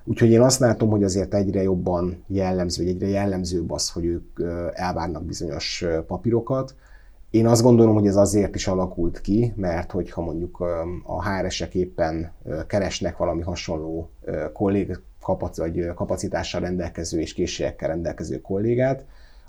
Úgyhogy 0.04 0.30
én 0.30 0.40
azt 0.40 0.58
látom, 0.58 0.90
hogy 0.90 1.02
azért 1.02 1.34
egyre 1.34 1.62
jobban 1.62 2.24
jellemző, 2.26 2.84
vagy 2.84 2.94
egyre 2.94 3.06
jellemzőbb 3.06 3.70
az, 3.70 3.90
hogy 3.90 4.04
ők 4.04 4.40
elvárnak 4.72 5.24
bizonyos 5.24 5.84
papírokat. 6.06 6.74
Én 7.30 7.46
azt 7.46 7.62
gondolom, 7.62 7.94
hogy 7.94 8.06
ez 8.06 8.16
azért 8.16 8.54
is 8.54 8.66
alakult 8.66 9.20
ki, 9.20 9.52
mert 9.56 9.90
hogyha 9.90 10.22
mondjuk 10.22 10.60
a 11.04 11.28
HR-esek 11.28 11.74
éppen 11.74 12.32
keresnek 12.66 13.16
valami 13.16 13.42
hasonló 13.42 14.10
kollég, 14.52 14.98
vagy 15.56 15.94
kapacitással 15.94 16.60
rendelkező 16.60 17.20
és 17.20 17.32
készségekkel 17.32 17.88
rendelkező 17.88 18.40
kollégát, 18.40 19.04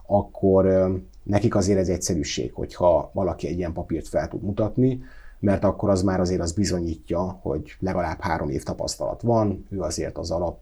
akkor 0.06 0.92
nekik 1.24 1.56
azért 1.56 1.80
ez 1.80 1.90
egyszerűség, 1.90 2.54
hogyha 2.54 3.10
valaki 3.14 3.48
egy 3.48 3.58
ilyen 3.58 3.74
papírt 3.74 4.08
fel 4.08 4.28
tud 4.28 4.44
mutatni, 4.44 5.04
mert 5.40 5.64
akkor 5.64 5.90
az 5.90 6.02
már 6.02 6.20
azért 6.20 6.42
az 6.42 6.52
bizonyítja, 6.52 7.40
hogy 7.42 7.76
legalább 7.80 8.20
három 8.20 8.50
év 8.50 8.64
tapasztalat 8.64 9.22
van, 9.22 9.66
ő 9.70 9.80
azért 9.80 10.18
az 10.18 10.32
alap 10.32 10.60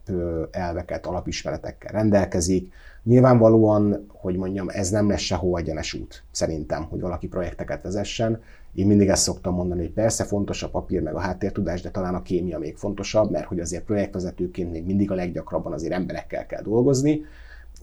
elveket, 0.50 1.06
alapismeretekkel 1.06 1.92
rendelkezik. 1.92 2.72
Nyilvánvalóan, 3.02 4.06
hogy 4.08 4.36
mondjam, 4.36 4.68
ez 4.68 4.90
nem 4.90 5.08
lesz 5.08 5.20
sehol 5.20 5.58
egyenes 5.58 5.94
út, 5.94 6.22
szerintem, 6.30 6.84
hogy 6.84 7.00
valaki 7.00 7.28
projekteket 7.28 7.82
vezessen. 7.82 8.40
Én 8.74 8.86
mindig 8.86 9.08
ezt 9.08 9.22
szoktam 9.22 9.54
mondani, 9.54 9.80
hogy 9.80 9.92
persze 9.92 10.24
fontos 10.24 10.62
a 10.62 10.68
papír 10.68 11.02
meg 11.02 11.14
a 11.14 11.18
háttértudás, 11.18 11.80
de 11.82 11.90
talán 11.90 12.14
a 12.14 12.22
kémia 12.22 12.58
még 12.58 12.76
fontosabb, 12.76 13.30
mert 13.30 13.46
hogy 13.46 13.60
azért 13.60 13.84
projektvezetőként 13.84 14.70
még 14.72 14.84
mindig 14.84 15.10
a 15.10 15.14
leggyakrabban 15.14 15.72
azért 15.72 15.92
emberekkel 15.92 16.46
kell 16.46 16.62
dolgozni, 16.62 17.24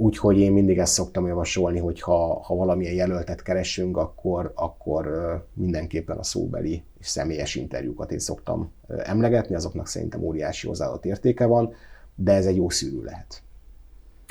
Úgyhogy 0.02 0.40
én 0.40 0.52
mindig 0.52 0.78
ezt 0.78 0.94
szoktam 0.94 1.28
javasolni, 1.28 1.80
hogy 1.80 2.02
ha, 2.02 2.42
ha 2.44 2.56
valamilyen 2.56 2.94
jelöltet 2.94 3.42
keresünk, 3.42 3.98
akkor, 3.98 4.52
akkor 4.56 5.08
mindenképpen 5.54 6.18
a 6.18 6.24
szóbeli 6.24 6.84
és 7.00 7.08
személyes 7.08 7.56
interjúkat 7.56 8.12
én 8.12 8.20
szoktam 8.20 8.72
emlegetni, 8.88 9.56
azoknak 9.56 9.88
szerintem 9.88 10.24
óriási 10.24 10.68
hozzáadott 10.68 11.06
értéke 11.06 11.46
van, 11.46 11.74
de 12.16 12.34
ez 12.34 12.46
egy 12.46 12.56
jó 12.56 12.70
szűrő 12.70 13.04
lehet. 13.04 13.42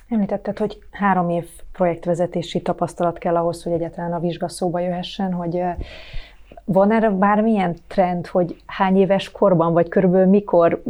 Említetted, 0.08 0.58
hogy 0.58 0.78
három 0.90 1.30
év 1.30 1.48
projektvezetési 1.72 2.62
tapasztalat 2.62 3.18
kell 3.18 3.36
ahhoz, 3.36 3.62
hogy 3.62 3.72
egyáltalán 3.72 4.12
a 4.12 4.20
vizsga 4.20 4.48
szóba 4.48 4.80
jöhessen, 4.80 5.32
hogy 5.32 5.62
van 6.64 6.92
erre 6.92 7.10
bármilyen 7.10 7.76
trend, 7.86 8.26
hogy 8.26 8.62
hány 8.66 8.96
éves 8.96 9.30
korban, 9.30 9.72
vagy 9.72 9.88
körülbelül 9.88 10.26
mikor 10.26 10.82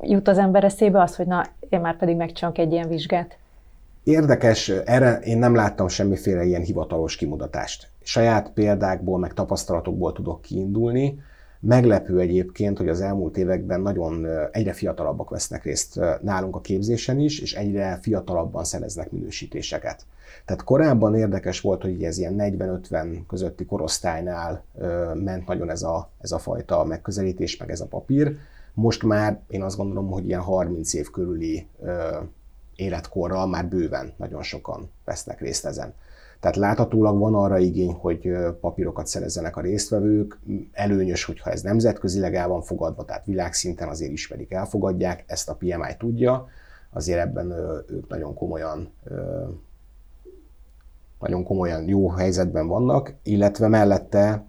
jut 0.00 0.28
az 0.28 0.38
ember 0.38 0.64
eszébe 0.64 1.00
az, 1.00 1.16
hogy 1.16 1.26
na, 1.26 1.46
én 1.68 1.80
már 1.80 1.96
pedig 1.96 2.16
megcsinálok 2.16 2.58
egy 2.58 2.72
ilyen 2.72 2.88
vizsgát? 2.88 3.38
Érdekes, 4.04 4.68
erre 4.68 5.18
én 5.18 5.38
nem 5.38 5.54
láttam 5.54 5.88
semmiféle 5.88 6.44
ilyen 6.44 6.62
hivatalos 6.62 7.16
kimutatást. 7.16 7.90
Saját 8.02 8.50
példákból, 8.52 9.18
meg 9.18 9.32
tapasztalatokból 9.32 10.12
tudok 10.12 10.40
kiindulni. 10.40 11.18
Meglepő 11.60 12.18
egyébként, 12.18 12.78
hogy 12.78 12.88
az 12.88 13.00
elmúlt 13.00 13.36
években 13.36 13.80
nagyon 13.80 14.26
egyre 14.52 14.72
fiatalabbak 14.72 15.30
vesznek 15.30 15.64
részt 15.64 16.00
nálunk 16.22 16.56
a 16.56 16.60
képzésen 16.60 17.18
is, 17.18 17.40
és 17.40 17.54
egyre 17.54 17.98
fiatalabban 18.02 18.64
szereznek 18.64 19.10
minősítéseket. 19.10 20.06
Tehát 20.44 20.64
korábban 20.64 21.14
érdekes 21.14 21.60
volt, 21.60 21.82
hogy 21.82 22.04
ez 22.04 22.18
ilyen 22.18 22.36
40-50 22.38 23.18
közötti 23.28 23.64
korosztálynál 23.64 24.64
ment 25.14 25.46
nagyon 25.46 25.70
ez 25.70 25.82
a, 25.82 26.10
ez 26.18 26.32
a 26.32 26.38
fajta 26.38 26.84
megközelítés, 26.84 27.56
meg 27.56 27.70
ez 27.70 27.80
a 27.80 27.86
papír. 27.86 28.36
Most 28.74 29.02
már 29.02 29.40
én 29.48 29.62
azt 29.62 29.76
gondolom, 29.76 30.10
hogy 30.10 30.26
ilyen 30.26 30.40
30 30.40 30.94
év 30.94 31.10
körüli 31.10 31.66
életkorral 32.80 33.46
már 33.46 33.66
bőven 33.66 34.12
nagyon 34.16 34.42
sokan 34.42 34.90
vesznek 35.04 35.40
részt 35.40 35.64
ezen. 35.64 35.94
Tehát 36.40 36.56
láthatólag 36.56 37.18
van 37.18 37.34
arra 37.34 37.58
igény, 37.58 37.92
hogy 37.92 38.32
papírokat 38.60 39.06
szerezzenek 39.06 39.56
a 39.56 39.60
résztvevők. 39.60 40.38
Előnyös, 40.72 41.24
hogyha 41.24 41.50
ez 41.50 41.62
nemzetközileg 41.62 42.34
el 42.34 42.48
van 42.48 42.62
fogadva, 42.62 43.04
tehát 43.04 43.24
világszinten 43.24 43.88
azért 43.88 44.12
ismerik, 44.12 44.52
elfogadják, 44.52 45.24
ezt 45.26 45.48
a 45.48 45.54
PMI 45.54 45.96
tudja. 45.98 46.48
azért 46.92 47.18
ebben 47.18 47.50
ők 47.88 48.08
nagyon 48.08 48.34
komolyan 48.34 48.92
nagyon 51.18 51.44
komolyan 51.44 51.88
jó 51.88 52.08
helyzetben 52.08 52.66
vannak, 52.66 53.14
illetve 53.22 53.68
mellette 53.68 54.44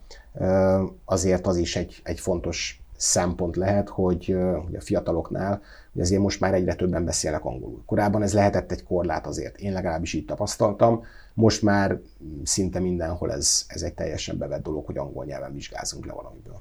azért 1.05 1.47
az 1.47 1.57
is 1.57 1.75
egy, 1.75 2.01
egy 2.03 2.19
fontos 2.19 2.81
szempont 3.01 3.55
lehet, 3.55 3.89
hogy, 3.89 4.37
hogy 4.65 4.75
a 4.75 4.81
fiataloknál 4.81 5.61
hogy 5.93 6.01
azért 6.01 6.21
most 6.21 6.39
már 6.39 6.53
egyre 6.53 6.75
többen 6.75 7.05
beszélnek 7.05 7.45
angolul. 7.45 7.83
Korábban 7.85 8.21
ez 8.21 8.33
lehetett 8.33 8.71
egy 8.71 8.83
korlát 8.83 9.27
azért, 9.27 9.57
én 9.57 9.73
legalábbis 9.73 10.13
így 10.13 10.25
tapasztaltam, 10.25 11.03
most 11.33 11.61
már 11.61 11.99
szinte 12.43 12.79
mindenhol 12.79 13.31
ez, 13.31 13.65
ez 13.67 13.81
egy 13.81 13.93
teljesen 13.93 14.37
bevett 14.37 14.63
dolog, 14.63 14.85
hogy 14.85 14.97
angol 14.97 15.25
nyelven 15.25 15.53
vizsgázunk 15.53 16.05
le 16.05 16.13
valamiből. 16.13 16.59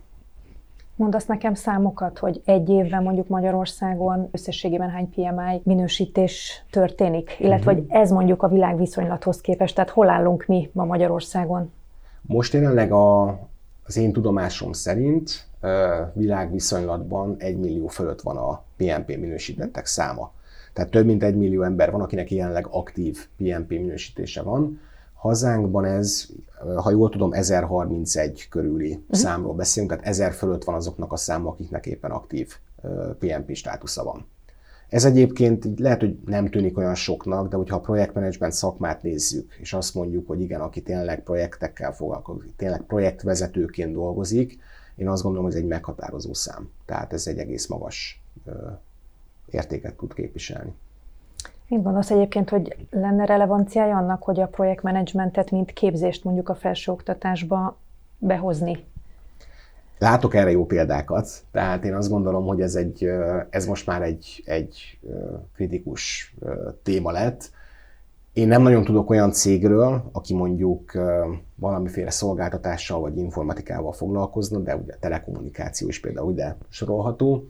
Mondasz 0.96 1.26
nekem 1.26 1.54
számokat, 1.54 2.18
hogy 2.18 2.42
egy 2.44 2.68
évben 2.68 3.02
mondjuk 3.02 3.28
Magyarországon 3.28 4.28
összességében 4.32 4.90
hány 4.90 5.10
PMI 5.10 5.60
minősítés 5.62 6.64
történik, 6.70 7.36
illetve 7.38 7.72
uh-huh. 7.72 7.88
hogy 7.88 8.00
ez 8.00 8.10
mondjuk 8.10 8.42
a 8.42 8.48
világviszonylathoz 8.48 9.40
képest, 9.40 9.74
tehát 9.74 9.90
hol 9.90 10.08
állunk 10.08 10.46
mi 10.46 10.70
ma 10.72 10.84
Magyarországon? 10.84 11.72
Most 12.22 12.52
jelenleg 12.52 12.92
a, 12.92 13.28
az 13.84 13.96
én 13.96 14.12
tudomásom 14.12 14.72
szerint 14.72 15.49
világviszonylatban 16.12 17.36
egy 17.38 17.58
millió 17.58 17.86
fölött 17.86 18.20
van 18.20 18.36
a 18.36 18.62
PNP 18.76 19.06
minősítettek 19.06 19.86
száma. 19.86 20.32
Tehát 20.72 20.90
több 20.90 21.06
mint 21.06 21.22
egy 21.22 21.36
millió 21.36 21.62
ember 21.62 21.90
van, 21.90 22.00
akinek 22.00 22.30
jelenleg 22.30 22.66
aktív 22.70 23.26
PNP 23.36 23.68
minősítése 23.68 24.42
van. 24.42 24.80
Hazánkban 25.14 25.84
ez, 25.84 26.26
ha 26.76 26.90
jól 26.90 27.10
tudom, 27.10 27.32
1031 27.32 28.48
körüli 28.48 28.90
uh-huh. 28.90 29.16
számról 29.16 29.54
beszélünk, 29.54 29.90
tehát 29.92 30.06
1000 30.06 30.32
fölött 30.32 30.64
van 30.64 30.74
azoknak 30.74 31.12
a 31.12 31.16
száma, 31.16 31.48
akiknek 31.48 31.86
éppen 31.86 32.10
aktív 32.10 32.54
PNP 33.18 33.54
státusza 33.54 34.04
van. 34.04 34.26
Ez 34.88 35.04
egyébként 35.04 35.66
lehet, 35.78 36.00
hogy 36.00 36.18
nem 36.26 36.50
tűnik 36.50 36.78
olyan 36.78 36.94
soknak, 36.94 37.48
de 37.48 37.56
hogyha 37.56 37.76
a 37.76 37.80
projektmenedzsment 37.80 38.52
szakmát 38.52 39.02
nézzük, 39.02 39.56
és 39.60 39.72
azt 39.72 39.94
mondjuk, 39.94 40.26
hogy 40.26 40.40
igen, 40.40 40.60
aki 40.60 40.82
tényleg 40.82 41.22
projektekkel 41.22 41.92
foglalkozik, 41.92 42.56
tényleg 42.56 42.80
projektvezetőként 42.80 43.92
dolgozik, 43.92 44.58
én 45.00 45.08
azt 45.08 45.22
gondolom, 45.22 45.46
hogy 45.46 45.56
ez 45.56 45.62
egy 45.62 45.68
meghatározó 45.68 46.34
szám. 46.34 46.70
Tehát 46.84 47.12
ez 47.12 47.26
egy 47.26 47.38
egész 47.38 47.66
magas 47.66 48.22
értéket 49.50 49.94
tud 49.94 50.14
képviselni. 50.14 50.72
Mit 51.68 51.82
gondolsz 51.82 52.10
egyébként, 52.10 52.48
hogy 52.48 52.76
lenne 52.90 53.24
relevanciája 53.24 53.96
annak, 53.96 54.22
hogy 54.22 54.40
a 54.40 54.46
projektmenedzsmentet, 54.46 55.50
mint 55.50 55.72
képzést 55.72 56.24
mondjuk 56.24 56.48
a 56.48 56.54
felsőoktatásba 56.54 57.78
behozni? 58.18 58.84
Látok 59.98 60.34
erre 60.34 60.50
jó 60.50 60.66
példákat, 60.66 61.28
tehát 61.50 61.84
én 61.84 61.94
azt 61.94 62.08
gondolom, 62.08 62.46
hogy 62.46 62.60
ez, 62.60 62.74
egy, 62.74 63.10
ez 63.50 63.66
most 63.66 63.86
már 63.86 64.02
egy, 64.02 64.42
egy 64.46 64.98
kritikus 65.54 66.34
téma 66.82 67.10
lett. 67.10 67.50
Én 68.32 68.48
nem 68.48 68.62
nagyon 68.62 68.84
tudok 68.84 69.10
olyan 69.10 69.32
cégről, 69.32 70.02
aki 70.12 70.34
mondjuk 70.34 70.92
valamiféle 71.54 72.10
szolgáltatással 72.10 73.00
vagy 73.00 73.16
informatikával 73.16 73.92
foglalkozna, 73.92 74.58
de 74.58 74.76
ugye 74.76 74.94
telekommunikáció 75.00 75.88
is 75.88 76.00
például 76.00 76.32
ide 76.32 76.56
sorolható, 76.68 77.44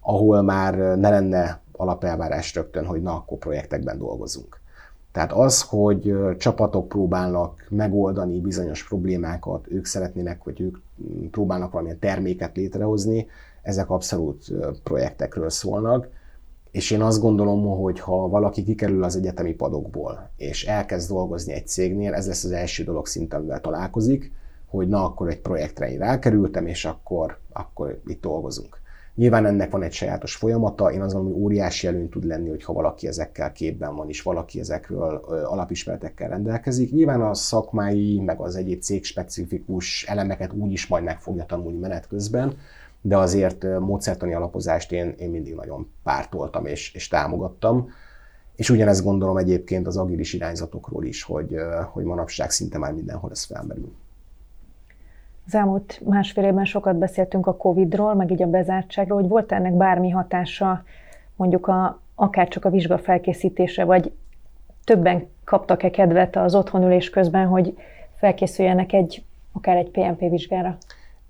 ahol 0.00 0.42
már 0.42 0.74
ne 0.74 1.10
lenne 1.10 1.60
alapelvárás 1.72 2.54
rögtön, 2.54 2.84
hogy 2.84 3.02
na, 3.02 3.14
akkor 3.14 3.38
projektekben 3.38 3.98
dolgozunk. 3.98 4.60
Tehát 5.12 5.32
az, 5.32 5.62
hogy 5.62 6.16
csapatok 6.38 6.88
próbálnak 6.88 7.66
megoldani 7.68 8.40
bizonyos 8.40 8.88
problémákat, 8.88 9.66
ők 9.68 9.84
szeretnének, 9.84 10.44
vagy 10.44 10.60
ők 10.60 10.76
próbálnak 11.30 11.70
valamilyen 11.70 11.98
terméket 11.98 12.56
létrehozni, 12.56 13.26
ezek 13.62 13.90
abszolút 13.90 14.52
projektekről 14.82 15.50
szólnak. 15.50 16.08
És 16.76 16.90
én 16.90 17.02
azt 17.02 17.20
gondolom, 17.20 17.66
hogy 17.80 18.00
ha 18.00 18.28
valaki 18.28 18.62
kikerül 18.62 19.04
az 19.04 19.16
egyetemi 19.16 19.54
padokból, 19.54 20.30
és 20.36 20.64
elkezd 20.66 21.08
dolgozni 21.08 21.52
egy 21.52 21.66
cégnél, 21.66 22.14
ez 22.14 22.26
lesz 22.26 22.44
az 22.44 22.50
első 22.50 22.84
dolog 22.84 23.06
szinten, 23.06 23.38
amivel 23.38 23.60
találkozik, 23.60 24.32
hogy 24.66 24.88
na, 24.88 25.04
akkor 25.04 25.28
egy 25.28 25.40
projektre 25.40 25.90
én 25.90 25.98
rákerültem, 25.98 26.66
és 26.66 26.84
akkor, 26.84 27.38
akkor 27.52 28.00
itt 28.06 28.20
dolgozunk. 28.20 28.80
Nyilván 29.14 29.46
ennek 29.46 29.70
van 29.70 29.82
egy 29.82 29.92
sajátos 29.92 30.34
folyamata, 30.34 30.92
én 30.92 31.00
azt 31.00 31.12
gondolom, 31.12 31.36
hogy 31.36 31.44
óriási 31.44 31.86
előny 31.86 32.08
tud 32.08 32.24
lenni, 32.24 32.48
hogyha 32.48 32.72
valaki 32.72 33.06
ezekkel 33.06 33.52
képben 33.52 33.96
van, 33.96 34.08
és 34.08 34.22
valaki 34.22 34.60
ezekről 34.60 35.14
alapismeretekkel 35.44 36.28
rendelkezik. 36.28 36.92
Nyilván 36.92 37.20
a 37.20 37.34
szakmái, 37.34 38.20
meg 38.20 38.40
az 38.40 38.56
egyéb 38.56 38.80
cégspecifikus 38.80 40.04
elemeket 40.08 40.52
úgy 40.52 40.72
is 40.72 40.86
majd 40.86 41.04
meg 41.04 41.20
fogja 41.20 41.44
tanulni 41.44 41.78
menet 41.78 42.06
közben, 42.08 42.56
de 43.00 43.16
azért 43.16 43.78
módszertani 43.78 44.34
alapozást 44.34 44.92
én, 44.92 45.14
én 45.18 45.30
mindig 45.30 45.54
nagyon 45.54 45.92
pártoltam 46.02 46.66
és, 46.66 46.94
és 46.94 47.08
támogattam. 47.08 47.88
És 48.54 48.70
ugyanezt 48.70 49.04
gondolom 49.04 49.36
egyébként 49.36 49.86
az 49.86 49.96
agilis 49.96 50.32
irányzatokról 50.32 51.04
is, 51.04 51.22
hogy, 51.22 51.56
hogy 51.92 52.04
manapság 52.04 52.50
szinte 52.50 52.78
már 52.78 52.92
mindenhol 52.92 53.30
ez 53.30 53.44
felmerül. 53.44 53.92
Az 55.46 55.54
elmúlt 55.54 56.00
másfél 56.04 56.44
évben 56.44 56.64
sokat 56.64 56.96
beszéltünk 56.96 57.46
a 57.46 57.56
Covid-ról, 57.56 58.14
meg 58.14 58.30
így 58.30 58.42
a 58.42 58.46
bezártságról, 58.46 59.20
hogy 59.20 59.28
volt 59.28 59.52
ennek 59.52 59.72
bármi 59.72 60.10
hatása 60.10 60.84
mondjuk 61.36 61.66
a, 61.66 62.00
akár 62.14 62.48
csak 62.48 62.64
a 62.64 62.70
vizsga 62.70 62.98
felkészítése, 62.98 63.84
vagy 63.84 64.12
többen 64.84 65.28
kaptak-e 65.44 65.90
kedvet 65.90 66.36
az 66.36 66.54
otthonülés 66.54 67.10
közben, 67.10 67.46
hogy 67.46 67.76
felkészüljenek 68.14 68.92
egy, 68.92 69.24
akár 69.52 69.76
egy 69.76 69.90
PMP 69.90 70.18
vizsgára? 70.18 70.76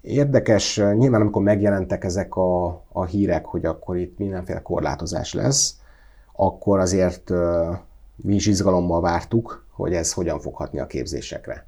Érdekes, 0.06 0.76
nyilván 0.76 1.20
amikor 1.20 1.42
megjelentek 1.42 2.04
ezek 2.04 2.36
a, 2.36 2.66
a 2.92 3.04
hírek, 3.04 3.44
hogy 3.44 3.64
akkor 3.64 3.96
itt 3.96 4.18
mindenféle 4.18 4.62
korlátozás 4.62 5.34
lesz, 5.34 5.74
akkor 6.32 6.78
azért 6.78 7.30
mi 8.16 8.34
is 8.34 8.46
izgalommal 8.46 9.00
vártuk, 9.00 9.64
hogy 9.70 9.94
ez 9.94 10.12
hogyan 10.12 10.40
fog 10.40 10.54
hatni 10.54 10.78
a 10.78 10.86
képzésekre. 10.86 11.66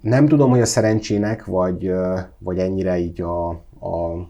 Nem 0.00 0.26
tudom, 0.28 0.50
hogy 0.50 0.60
a 0.60 0.66
szerencsének, 0.66 1.44
vagy, 1.44 1.92
vagy 2.38 2.58
ennyire 2.58 2.98
így 2.98 3.20
a, 3.20 3.48
a 3.80 4.28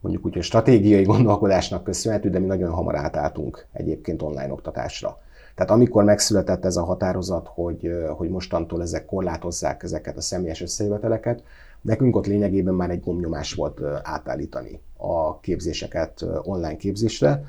mondjuk 0.00 0.26
úgy, 0.26 0.34
hogy 0.34 0.42
stratégiai 0.42 1.02
gondolkodásnak 1.02 1.84
köszönhető, 1.84 2.30
de 2.30 2.38
mi 2.38 2.46
nagyon 2.46 2.70
hamar 2.70 2.96
átálltunk 2.96 3.66
egyébként 3.72 4.22
online 4.22 4.52
oktatásra. 4.52 5.18
Tehát 5.54 5.70
amikor 5.70 6.04
megszületett 6.04 6.64
ez 6.64 6.76
a 6.76 6.84
határozat, 6.84 7.48
hogy, 7.54 7.90
hogy 8.16 8.30
mostantól 8.30 8.82
ezek 8.82 9.06
korlátozzák 9.06 9.82
ezeket 9.82 10.16
a 10.16 10.20
személyes 10.20 10.60
összejöveteleket, 10.60 11.42
nekünk 11.82 12.16
ott 12.16 12.26
lényegében 12.26 12.74
már 12.74 12.90
egy 12.90 13.00
gomnyomás 13.00 13.54
volt 13.54 13.80
átállítani 14.02 14.80
a 14.96 15.40
képzéseket 15.40 16.24
online 16.42 16.76
képzésre. 16.76 17.44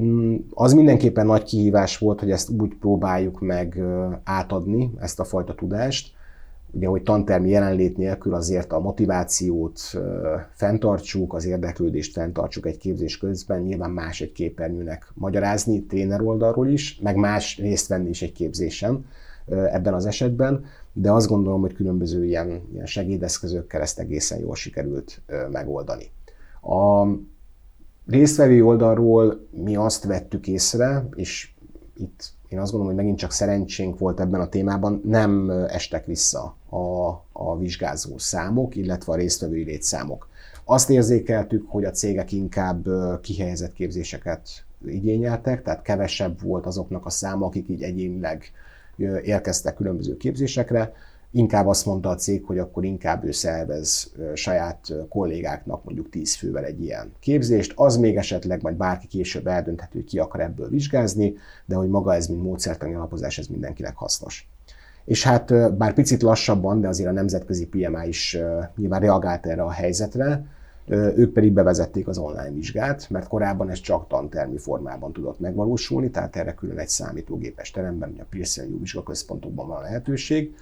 Mm, 0.00 0.36
az 0.54 0.72
mindenképpen 0.72 1.26
nagy 1.26 1.42
kihívás 1.42 1.98
volt, 1.98 2.20
hogy 2.20 2.30
ezt 2.30 2.50
úgy 2.50 2.74
próbáljuk 2.74 3.40
meg 3.40 3.82
átadni, 4.24 4.92
ezt 5.00 5.20
a 5.20 5.24
fajta 5.24 5.54
tudást, 5.54 6.14
ugye, 6.70 6.86
hogy 6.86 7.02
tantermi 7.02 7.50
jelenlét 7.50 7.96
nélkül 7.96 8.34
azért 8.34 8.72
a 8.72 8.80
motivációt 8.80 9.80
fenntartsuk, 10.54 11.34
az 11.34 11.46
érdeklődést 11.46 12.12
fenntartsuk 12.12 12.66
egy 12.66 12.76
képzés 12.76 13.18
közben, 13.18 13.60
nyilván 13.60 13.90
más 13.90 14.20
egy 14.20 14.32
képernyőnek 14.32 15.10
magyarázni, 15.14 15.82
tréner 15.82 16.22
oldalról 16.22 16.68
is, 16.68 16.98
meg 17.02 17.16
más 17.16 17.58
részt 17.58 17.88
venni 17.88 18.08
is 18.08 18.22
egy 18.22 18.32
képzésen 18.32 19.04
ebben 19.46 19.94
az 19.94 20.06
esetben, 20.06 20.64
de 20.98 21.12
azt 21.12 21.28
gondolom, 21.28 21.60
hogy 21.60 21.72
különböző 21.72 22.24
ilyen, 22.24 22.62
ilyen 22.72 22.86
segédeszközökkel 22.86 23.80
ezt 23.80 23.98
egészen 23.98 24.38
jól 24.38 24.54
sikerült 24.54 25.22
megoldani. 25.50 26.10
A 26.62 27.06
résztvevő 28.06 28.64
oldalról 28.64 29.46
mi 29.50 29.76
azt 29.76 30.04
vettük 30.04 30.46
észre, 30.46 31.08
és 31.14 31.50
itt 31.96 32.32
én 32.48 32.58
azt 32.58 32.70
gondolom, 32.70 32.94
hogy 32.94 33.04
megint 33.04 33.18
csak 33.18 33.30
szerencsénk 33.30 33.98
volt 33.98 34.20
ebben 34.20 34.40
a 34.40 34.48
témában, 34.48 35.00
nem 35.04 35.50
estek 35.50 36.06
vissza 36.06 36.56
a, 36.68 37.08
a 37.32 37.58
vizsgázó 37.58 38.18
számok, 38.18 38.76
illetve 38.76 39.12
a 39.12 39.16
résztvevői 39.16 39.64
létszámok. 39.64 40.28
Azt 40.64 40.90
érzékeltük, 40.90 41.64
hogy 41.68 41.84
a 41.84 41.90
cégek 41.90 42.32
inkább 42.32 42.86
kihelyezett 43.20 43.72
képzéseket 43.72 44.48
igényeltek, 44.86 45.62
tehát 45.62 45.82
kevesebb 45.82 46.42
volt 46.42 46.66
azoknak 46.66 47.06
a 47.06 47.10
száma, 47.10 47.46
akik 47.46 47.68
így 47.68 47.82
egyénileg 47.82 48.52
érkeztek 49.22 49.74
különböző 49.74 50.16
képzésekre, 50.16 50.92
inkább 51.30 51.66
azt 51.66 51.86
mondta 51.86 52.08
a 52.08 52.14
cég, 52.14 52.44
hogy 52.44 52.58
akkor 52.58 52.84
inkább 52.84 53.24
ő 53.24 53.30
szervez 53.30 54.12
saját 54.34 54.92
kollégáknak 55.08 55.84
mondjuk 55.84 56.10
10 56.10 56.34
fővel 56.34 56.64
egy 56.64 56.82
ilyen 56.82 57.12
képzést, 57.20 57.72
az 57.76 57.96
még 57.96 58.16
esetleg 58.16 58.62
majd 58.62 58.76
bárki 58.76 59.06
később 59.06 59.46
eldönthető, 59.46 60.04
ki 60.04 60.18
akar 60.18 60.40
ebből 60.40 60.68
vizsgázni, 60.68 61.34
de 61.64 61.74
hogy 61.74 61.88
maga 61.88 62.14
ez, 62.14 62.26
mint 62.26 62.42
módszertani 62.42 62.94
alapozás, 62.94 63.38
ez 63.38 63.46
mindenkinek 63.46 63.96
hasznos. 63.96 64.48
És 65.04 65.22
hát 65.22 65.76
bár 65.76 65.94
picit 65.94 66.22
lassabban, 66.22 66.80
de 66.80 66.88
azért 66.88 67.08
a 67.08 67.12
nemzetközi 67.12 67.66
PMI 67.66 68.08
is 68.08 68.38
nyilván 68.76 69.00
reagált 69.00 69.46
erre 69.46 69.62
a 69.62 69.70
helyzetre, 69.70 70.46
ők 70.88 71.32
pedig 71.32 71.52
bevezették 71.52 72.08
az 72.08 72.18
online 72.18 72.50
vizsgát, 72.50 73.10
mert 73.10 73.28
korábban 73.28 73.70
ez 73.70 73.80
csak 73.80 74.08
tantermi 74.08 74.58
formában 74.58 75.12
tudott 75.12 75.40
megvalósulni, 75.40 76.10
tehát 76.10 76.36
erre 76.36 76.54
külön 76.54 76.78
egy 76.78 76.88
számítógépes 76.88 77.70
teremben, 77.70 78.16
a 78.18 78.24
Pearson 78.30 78.78
Vizsgaközpontokban 78.78 79.68
van 79.68 79.82
lehetőség. 79.82 80.54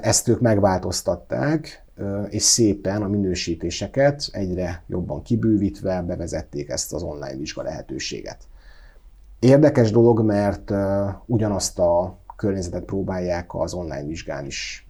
Ezt 0.00 0.28
ők 0.28 0.40
megváltoztatták, 0.40 1.84
és 2.28 2.42
szépen 2.42 3.02
a 3.02 3.08
minősítéseket 3.08 4.28
egyre 4.32 4.82
jobban 4.86 5.22
kibővítve 5.22 6.02
bevezették 6.02 6.68
ezt 6.68 6.92
az 6.92 7.02
online 7.02 7.36
vizsga 7.36 7.62
lehetőséget. 7.62 8.38
Érdekes 9.38 9.90
dolog, 9.90 10.20
mert 10.22 10.72
ugyanazt 11.26 11.78
a 11.78 12.18
környezetet 12.36 12.84
próbálják 12.84 13.54
az 13.54 13.74
online 13.74 14.06
vizsgán 14.06 14.46
is 14.46 14.86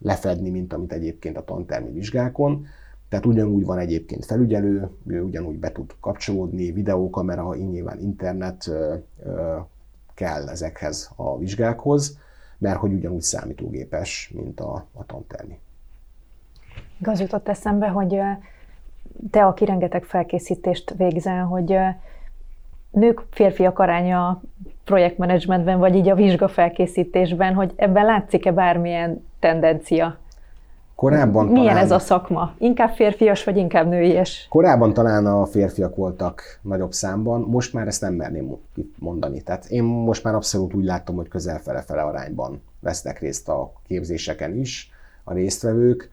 lefedni, 0.00 0.50
mint 0.50 0.72
amit 0.72 0.92
egyébként 0.92 1.36
a 1.36 1.44
tantermi 1.44 1.90
vizsgákon. 1.90 2.66
Tehát 3.08 3.26
ugyanúgy 3.26 3.64
van 3.64 3.78
egyébként 3.78 4.24
felügyelő, 4.24 4.90
ő 5.06 5.22
ugyanúgy 5.22 5.58
be 5.58 5.72
tud 5.72 5.94
kapcsolódni, 6.00 6.72
videókamera, 6.72 7.54
nyilván 7.54 8.00
internet 8.00 8.70
kell 10.14 10.48
ezekhez 10.48 11.10
a 11.16 11.38
vizsgákhoz, 11.38 12.18
mert 12.58 12.78
hogy 12.78 12.92
ugyanúgy 12.92 13.22
számítógépes, 13.22 14.32
mint 14.34 14.60
a, 14.60 14.86
a 14.92 15.06
tantermi. 15.06 15.58
Az 17.02 17.20
jutott 17.20 17.48
eszembe, 17.48 17.88
hogy 17.88 18.20
te, 19.30 19.44
aki 19.44 19.64
rengeteg 19.64 20.04
felkészítést 20.04 20.94
végzel, 20.96 21.44
hogy 21.44 21.78
nők, 22.90 23.22
férfiak 23.30 23.78
aránya 23.78 24.42
projektmenedzsmentben, 24.84 25.78
vagy 25.78 25.94
így 25.94 26.08
a 26.08 26.14
vizsgafelkészítésben, 26.14 27.54
hogy 27.54 27.72
ebben 27.76 28.04
látszik-e 28.04 28.52
bármilyen 28.52 29.24
tendencia? 29.38 30.18
Korábban 30.98 31.46
Milyen 31.46 31.66
talán, 31.66 31.84
ez 31.84 31.90
a 31.90 31.98
szakma? 31.98 32.54
Inkább 32.58 32.90
férfias, 32.90 33.44
vagy 33.44 33.56
inkább 33.56 33.88
nőies? 33.88 34.46
Korábban 34.50 34.92
talán 34.92 35.26
a 35.26 35.46
férfiak 35.46 35.96
voltak 35.96 36.42
nagyobb 36.62 36.92
számban, 36.92 37.40
most 37.40 37.72
már 37.72 37.86
ezt 37.86 38.00
nem 38.00 38.14
merném 38.14 38.56
mondani. 38.98 39.42
Tehát 39.42 39.66
én 39.66 39.82
most 39.82 40.24
már 40.24 40.34
abszolút 40.34 40.74
úgy 40.74 40.84
látom, 40.84 41.16
hogy 41.16 41.28
közel 41.28 41.58
fele-fele 41.58 42.02
arányban 42.02 42.62
vesznek 42.80 43.18
részt 43.18 43.48
a 43.48 43.72
képzéseken 43.86 44.56
is 44.56 44.90
a 45.24 45.32
résztvevők. 45.32 46.10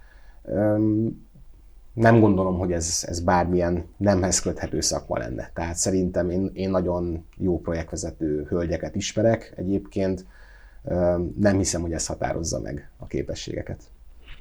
Nem 1.93 2.19
gondolom, 2.19 2.58
hogy 2.58 2.71
ez, 2.71 3.06
ez 3.08 3.19
bármilyen 3.19 3.86
nemhez 3.98 4.39
köthető 4.39 4.82
szakma 4.82 5.17
lenne. 5.17 5.50
Tehát 5.54 5.76
szerintem 5.76 6.30
én, 6.30 6.52
én 6.54 6.69
nagyon 6.69 7.26
jó 7.38 7.60
projektvezető 7.60 8.45
hölgyeket 8.50 8.95
ismerek 8.95 9.54
egyébként. 9.56 10.26
Nem 11.39 11.58
hiszem, 11.58 11.82
hogy 11.82 11.93
ez 11.93 12.08
határozza 12.08 12.60
meg 12.60 12.89
a 12.98 13.06
képességeket. 13.06 13.93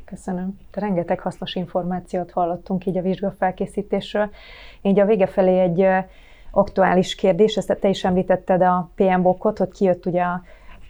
Köszönöm. 0.04 0.58
Te 0.70 0.80
rengeteg 0.80 1.20
hasznos 1.20 1.54
információt 1.54 2.30
hallottunk 2.30 2.86
így 2.86 2.96
a 2.96 3.02
vizsgafelkészítésről. 3.02 4.30
Így 4.82 5.00
a 5.00 5.04
vége 5.06 5.26
felé 5.26 5.60
egy 5.60 5.86
aktuális 6.50 7.14
kérdés, 7.14 7.56
ezt 7.56 7.78
te 7.80 7.88
is 7.88 8.04
említetted 8.04 8.62
a 8.62 8.90
PM 8.94 9.22
Bokot, 9.22 9.58
hogy 9.58 9.70
kijött 9.70 10.06
ugye 10.06 10.22
a 10.22 10.42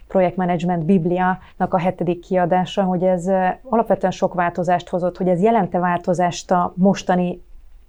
projektmenedzsment 0.07 0.85
Biblia-nak 0.85 1.73
a 1.73 1.77
hetedik 1.77 2.19
kiadása, 2.19 2.83
hogy 2.83 3.03
ez 3.03 3.27
alapvetően 3.63 4.11
sok 4.11 4.33
változást 4.33 4.89
hozott, 4.89 5.17
hogy 5.17 5.27
ez 5.27 5.41
jelente 5.41 5.79
változást 5.79 6.51
a 6.51 6.73
mostani 6.75 7.41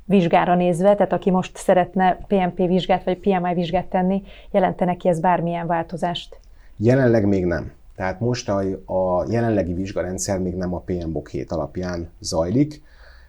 vizsgára 0.05 0.55
nézve, 0.55 0.95
tehát 0.95 1.13
aki 1.13 1.31
most 1.31 1.57
szeretne 1.57 2.19
PMP 2.27 2.57
vizsgát 2.57 3.05
vagy 3.05 3.19
PMI 3.19 3.55
vizsgát 3.55 3.87
tenni, 3.87 4.23
jelente 4.51 4.85
neki 4.85 5.09
ez 5.09 5.21
bármilyen 5.21 5.67
változást? 5.67 6.41
Jelenleg 6.77 7.27
még 7.27 7.45
nem. 7.45 7.73
Tehát 7.97 8.21
most 8.21 8.49
a, 8.49 8.59
a 8.85 9.27
jelenlegi 9.31 9.75
vizsgarendszer 9.75 10.39
még 10.39 10.55
nem 10.55 10.75
a 10.75 10.81
PMBOK 10.81 11.29
7 11.29 11.53
alapján 11.53 12.09
zajlik. 12.21 12.83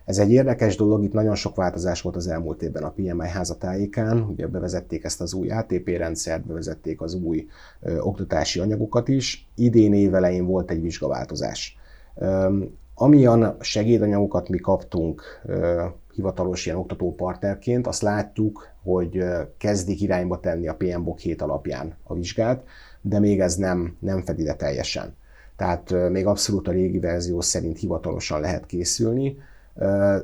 Ez 0.05 0.17
egy 0.17 0.31
érdekes 0.31 0.75
dolog, 0.75 1.03
itt 1.03 1.13
nagyon 1.13 1.35
sok 1.35 1.55
változás 1.55 2.01
volt 2.01 2.15
az 2.15 2.27
elmúlt 2.27 2.61
évben 2.61 2.83
a 2.83 2.89
PMI 2.89 3.27
házatájékán, 3.27 4.21
ugye 4.21 4.47
bevezették 4.47 5.03
ezt 5.03 5.21
az 5.21 5.33
új 5.33 5.49
ATP 5.49 5.87
rendszert, 5.87 6.45
bevezették 6.45 7.01
az 7.01 7.13
új 7.13 7.47
ö, 7.81 7.99
oktatási 7.99 8.59
anyagokat 8.59 9.07
is. 9.07 9.47
Idén 9.55 9.93
évelején 9.93 10.45
volt 10.45 10.71
egy 10.71 10.81
vizsgaváltozás. 10.81 11.77
Ö, 12.15 12.57
amilyen 12.93 13.57
segédanyagokat 13.59 14.49
mi 14.49 14.57
kaptunk 14.57 15.21
ö, 15.45 15.85
hivatalos 16.13 16.65
ilyen 16.65 16.77
oktatópartnerként, 16.77 17.87
azt 17.87 18.01
látjuk, 18.01 18.67
hogy 18.83 19.23
kezdik 19.57 20.01
irányba 20.01 20.39
tenni 20.39 20.67
a 20.67 20.75
PMBOK 20.75 21.19
7 21.19 21.41
alapján 21.41 21.95
a 22.03 22.13
vizsgát 22.13 22.63
de 23.01 23.19
még 23.19 23.39
ez 23.39 23.55
nem, 23.55 23.95
nem 23.99 24.21
fedi 24.21 24.43
le 24.43 24.53
teljesen. 24.53 25.15
Tehát 25.55 26.09
még 26.09 26.25
abszolút 26.25 26.67
a 26.67 26.71
régi 26.71 26.99
verzió 26.99 27.41
szerint 27.41 27.79
hivatalosan 27.79 28.39
lehet 28.39 28.65
készülni, 28.65 29.37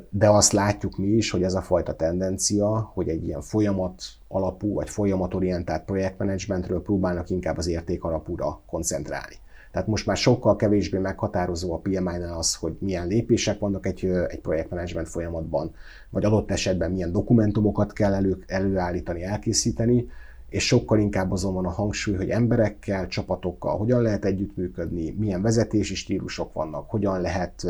de 0.09 0.29
azt 0.29 0.51
látjuk 0.51 0.97
mi 0.97 1.07
is, 1.07 1.31
hogy 1.31 1.43
ez 1.43 1.53
a 1.53 1.61
fajta 1.61 1.95
tendencia, 1.95 2.91
hogy 2.93 3.09
egy 3.09 3.25
ilyen 3.25 3.41
folyamat 3.41 4.03
alapú 4.27 4.73
vagy 4.73 4.89
folyamatorientált 4.89 5.83
projektmenedzsmentről 5.83 6.81
próbálnak 6.81 7.29
inkább 7.29 7.57
az 7.57 7.67
érték 7.67 8.03
alapúra 8.03 8.61
koncentrálni. 8.65 9.35
Tehát 9.71 9.87
most 9.87 10.05
már 10.05 10.17
sokkal 10.17 10.55
kevésbé 10.55 10.97
meghatározó 10.97 11.73
a 11.73 11.77
PMI-nál 11.77 12.37
az, 12.37 12.55
hogy 12.55 12.75
milyen 12.79 13.07
lépések 13.07 13.59
vannak 13.59 13.85
egy, 13.85 14.05
egy 14.05 14.39
projektmenedzsment 14.39 15.09
folyamatban, 15.09 15.71
vagy 16.09 16.25
adott 16.25 16.51
esetben 16.51 16.91
milyen 16.91 17.11
dokumentumokat 17.11 17.93
kell 17.93 18.13
elő, 18.13 18.43
előállítani, 18.47 19.23
elkészíteni, 19.23 20.07
és 20.53 20.65
sokkal 20.65 20.99
inkább 20.99 21.31
azon 21.31 21.53
van 21.53 21.65
a 21.65 21.69
hangsúly, 21.69 22.15
hogy 22.15 22.29
emberekkel, 22.29 23.07
csapatokkal 23.07 23.77
hogyan 23.77 24.01
lehet 24.01 24.25
együttműködni, 24.25 25.15
milyen 25.19 25.41
vezetési 25.41 25.95
stílusok 25.95 26.53
vannak, 26.53 26.89
hogyan 26.89 27.21
lehet 27.21 27.65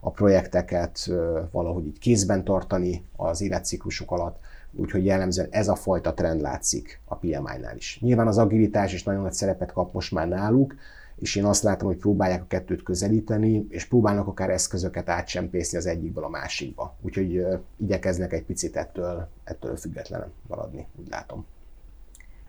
a 0.00 0.10
projekteket 0.10 1.10
valahogy 1.50 1.86
így 1.86 1.98
kézben 1.98 2.44
tartani 2.44 3.04
az 3.16 3.40
életciklusuk 3.40 4.10
alatt, 4.10 4.38
úgyhogy 4.72 5.04
jellemzően 5.04 5.48
ez 5.50 5.68
a 5.68 5.74
fajta 5.74 6.14
trend 6.14 6.40
látszik 6.40 7.00
a 7.04 7.16
PMI-nál 7.16 7.76
is. 7.76 7.98
Nyilván 8.00 8.26
az 8.26 8.38
agilitás 8.38 8.92
is 8.92 9.02
nagyon 9.02 9.22
nagy 9.22 9.32
szerepet 9.32 9.72
kap 9.72 9.92
most 9.92 10.12
már 10.12 10.28
náluk, 10.28 10.74
és 11.16 11.36
én 11.36 11.44
azt 11.44 11.62
látom, 11.62 11.88
hogy 11.88 11.98
próbálják 11.98 12.42
a 12.42 12.46
kettőt 12.48 12.82
közelíteni, 12.82 13.66
és 13.68 13.84
próbálnak 13.84 14.26
akár 14.26 14.50
eszközöket 14.50 15.08
átsempészni 15.08 15.78
az 15.78 15.86
egyikből 15.86 16.24
a 16.24 16.28
másikba. 16.28 16.96
Úgyhogy 17.00 17.46
igyekeznek 17.76 18.32
egy 18.32 18.44
picit 18.44 18.76
ettől, 18.76 19.28
ettől 19.44 19.76
függetlenen 19.76 20.32
maradni, 20.48 20.86
úgy 21.00 21.08
látom. 21.08 21.46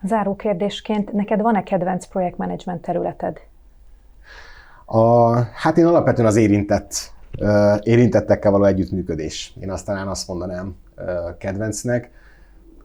Záró 0.06 0.36
kérdésként, 0.36 1.12
neked 1.12 1.40
van-e 1.40 1.62
kedvenc 1.62 2.06
projektmenedzsment 2.06 2.82
területed? 2.82 3.40
A, 4.84 5.32
hát 5.40 5.78
én 5.78 5.86
alapvetően 5.86 6.28
az 6.28 6.36
érintett, 6.36 7.12
érintettekkel 7.82 8.50
való 8.50 8.64
együttműködés. 8.64 9.56
Én 9.60 9.70
azt 9.70 9.86
talán 9.86 10.08
azt 10.08 10.28
mondanám 10.28 10.76
kedvencnek. 11.38 12.10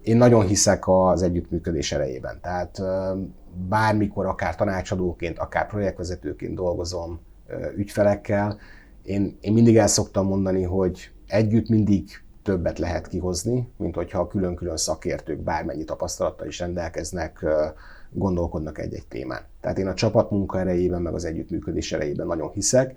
Én 0.01 0.17
nagyon 0.17 0.45
hiszek 0.45 0.87
az 0.87 1.21
együttműködés 1.21 1.91
erejében. 1.91 2.39
Tehát 2.41 2.81
bármikor, 3.69 4.25
akár 4.25 4.55
tanácsadóként, 4.55 5.39
akár 5.39 5.67
projektvezetőként 5.67 6.55
dolgozom 6.55 7.19
ügyfelekkel, 7.75 8.57
én, 9.03 9.37
én 9.41 9.53
mindig 9.53 9.77
el 9.77 9.87
szoktam 9.87 10.25
mondani, 10.25 10.63
hogy 10.63 11.11
együtt 11.27 11.69
mindig 11.69 12.03
többet 12.43 12.79
lehet 12.79 13.07
kihozni, 13.07 13.69
mint 13.77 13.95
hogyha 13.95 14.27
külön-külön 14.27 14.77
szakértők 14.77 15.39
bármennyi 15.39 15.83
tapasztalattal 15.83 16.47
is 16.47 16.59
rendelkeznek, 16.59 17.45
gondolkodnak 18.11 18.77
egy-egy 18.77 19.07
témán. 19.07 19.41
Tehát 19.61 19.77
én 19.77 19.87
a 19.87 19.93
csapatmunka 19.93 20.59
erejében, 20.59 21.01
meg 21.01 21.13
az 21.13 21.25
együttműködés 21.25 21.91
erejében 21.91 22.27
nagyon 22.27 22.51
hiszek, 22.51 22.95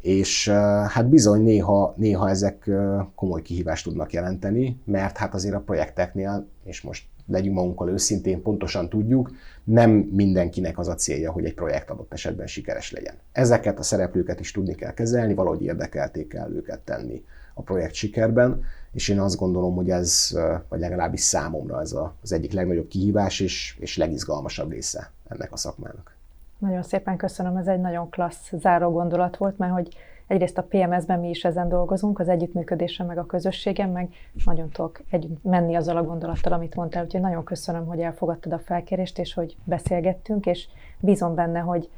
és 0.00 0.48
hát 0.88 1.08
bizony 1.08 1.42
néha, 1.42 1.94
néha 1.96 2.28
ezek 2.28 2.70
komoly 3.14 3.42
kihívást 3.42 3.84
tudnak 3.84 4.12
jelenteni, 4.12 4.80
mert 4.84 5.16
hát 5.16 5.34
azért 5.34 5.54
a 5.54 5.60
projekteknél, 5.60 6.46
és 6.64 6.82
most 6.82 7.04
legyünk 7.32 7.54
magunkkal 7.56 7.88
őszintén, 7.88 8.42
pontosan 8.42 8.88
tudjuk, 8.88 9.30
nem 9.64 9.90
mindenkinek 9.90 10.78
az 10.78 10.88
a 10.88 10.94
célja, 10.94 11.32
hogy 11.32 11.44
egy 11.44 11.54
projekt 11.54 11.90
adott 11.90 12.12
esetben 12.12 12.46
sikeres 12.46 12.92
legyen. 12.92 13.14
Ezeket 13.32 13.78
a 13.78 13.82
szereplőket 13.82 14.40
is 14.40 14.50
tudni 14.50 14.74
kell 14.74 14.94
kezelni, 14.94 15.34
valahogy 15.34 15.62
érdekelték 15.62 16.28
kell 16.28 16.50
őket 16.52 16.80
tenni 16.80 17.24
a 17.54 17.62
projekt 17.62 17.94
sikerben, 17.94 18.64
és 18.92 19.08
én 19.08 19.20
azt 19.20 19.36
gondolom, 19.36 19.74
hogy 19.74 19.90
ez, 19.90 20.38
vagy 20.68 20.80
legalábbis 20.80 21.20
számomra 21.20 21.80
ez 21.80 21.94
az 22.22 22.32
egyik 22.32 22.52
legnagyobb 22.52 22.88
kihívás 22.88 23.40
és, 23.40 23.76
és 23.80 23.96
legizgalmasabb 23.96 24.70
része 24.70 25.10
ennek 25.28 25.52
a 25.52 25.56
szakmának. 25.56 26.16
Nagyon 26.58 26.82
szépen 26.82 27.16
köszönöm, 27.16 27.56
ez 27.56 27.66
egy 27.66 27.80
nagyon 27.80 28.10
klassz 28.10 28.52
záró 28.60 28.90
gondolat 28.90 29.36
volt, 29.36 29.58
mert 29.58 29.72
hogy 29.72 29.96
egyrészt 30.32 30.58
a 30.58 30.66
PMS-ben 30.68 31.20
mi 31.20 31.28
is 31.28 31.44
ezen 31.44 31.68
dolgozunk, 31.68 32.18
az 32.18 32.28
együttműködésen, 32.28 33.06
meg 33.06 33.18
a 33.18 33.26
közösségen, 33.26 33.90
meg 33.90 34.08
nagyon 34.44 34.68
tudok 34.68 35.00
együtt 35.10 35.42
menni 35.42 35.74
azzal 35.74 35.96
a 35.96 36.02
gondolattal, 36.02 36.52
amit 36.52 36.74
mondtál, 36.74 37.04
úgyhogy 37.04 37.20
nagyon 37.20 37.44
köszönöm, 37.44 37.86
hogy 37.86 38.00
elfogadtad 38.00 38.52
a 38.52 38.58
felkérést, 38.58 39.18
és 39.18 39.34
hogy 39.34 39.56
beszélgettünk, 39.64 40.46
és 40.46 40.66
bízom 41.00 41.34
benne, 41.34 41.58
hogy 41.58 41.88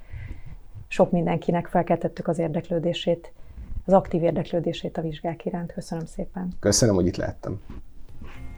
sok 0.88 1.10
mindenkinek 1.10 1.66
felkeltettük 1.66 2.28
az 2.28 2.38
érdeklődését 2.38 3.32
az 3.86 3.92
aktív 3.92 4.22
érdeklődését 4.22 4.98
a 4.98 5.02
vizsgák 5.02 5.44
iránt. 5.44 5.72
Köszönöm 5.72 6.04
szépen. 6.04 6.48
Köszönöm, 6.60 6.94
hogy 6.94 7.06
itt 7.06 7.16
lehettem. 7.16 7.60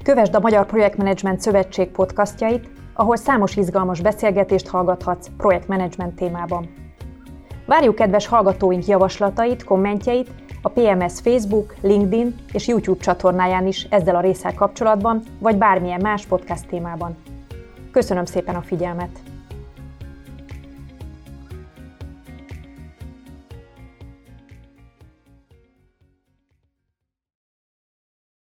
Kövesd 0.02 0.34
a 0.34 0.40
Magyar 0.40 0.66
Projektmenedzsment 0.66 1.40
Szövetség 1.40 1.90
podcastjait, 1.90 2.70
ahol 2.92 3.16
számos 3.16 3.56
izgalmas 3.56 4.00
beszélgetést 4.00 4.68
hallgathatsz 4.68 5.30
projektmenedzsment 5.36 6.14
témában. 6.14 6.85
Várjuk 7.66 7.94
kedves 7.94 8.26
hallgatóink 8.26 8.86
javaslatait, 8.86 9.64
kommentjeit 9.64 10.30
a 10.62 10.68
PMS 10.68 11.20
Facebook, 11.20 11.74
LinkedIn 11.80 12.34
és 12.52 12.66
YouTube 12.66 13.02
csatornáján 13.02 13.66
is 13.66 13.86
ezzel 13.90 14.16
a 14.16 14.20
részsel 14.20 14.54
kapcsolatban, 14.54 15.22
vagy 15.38 15.56
bármilyen 15.56 16.00
más 16.00 16.26
podcast 16.26 16.66
témában. 16.66 17.16
Köszönöm 17.90 18.24
szépen 18.24 18.54
a 18.54 18.62
figyelmet! 18.62 19.25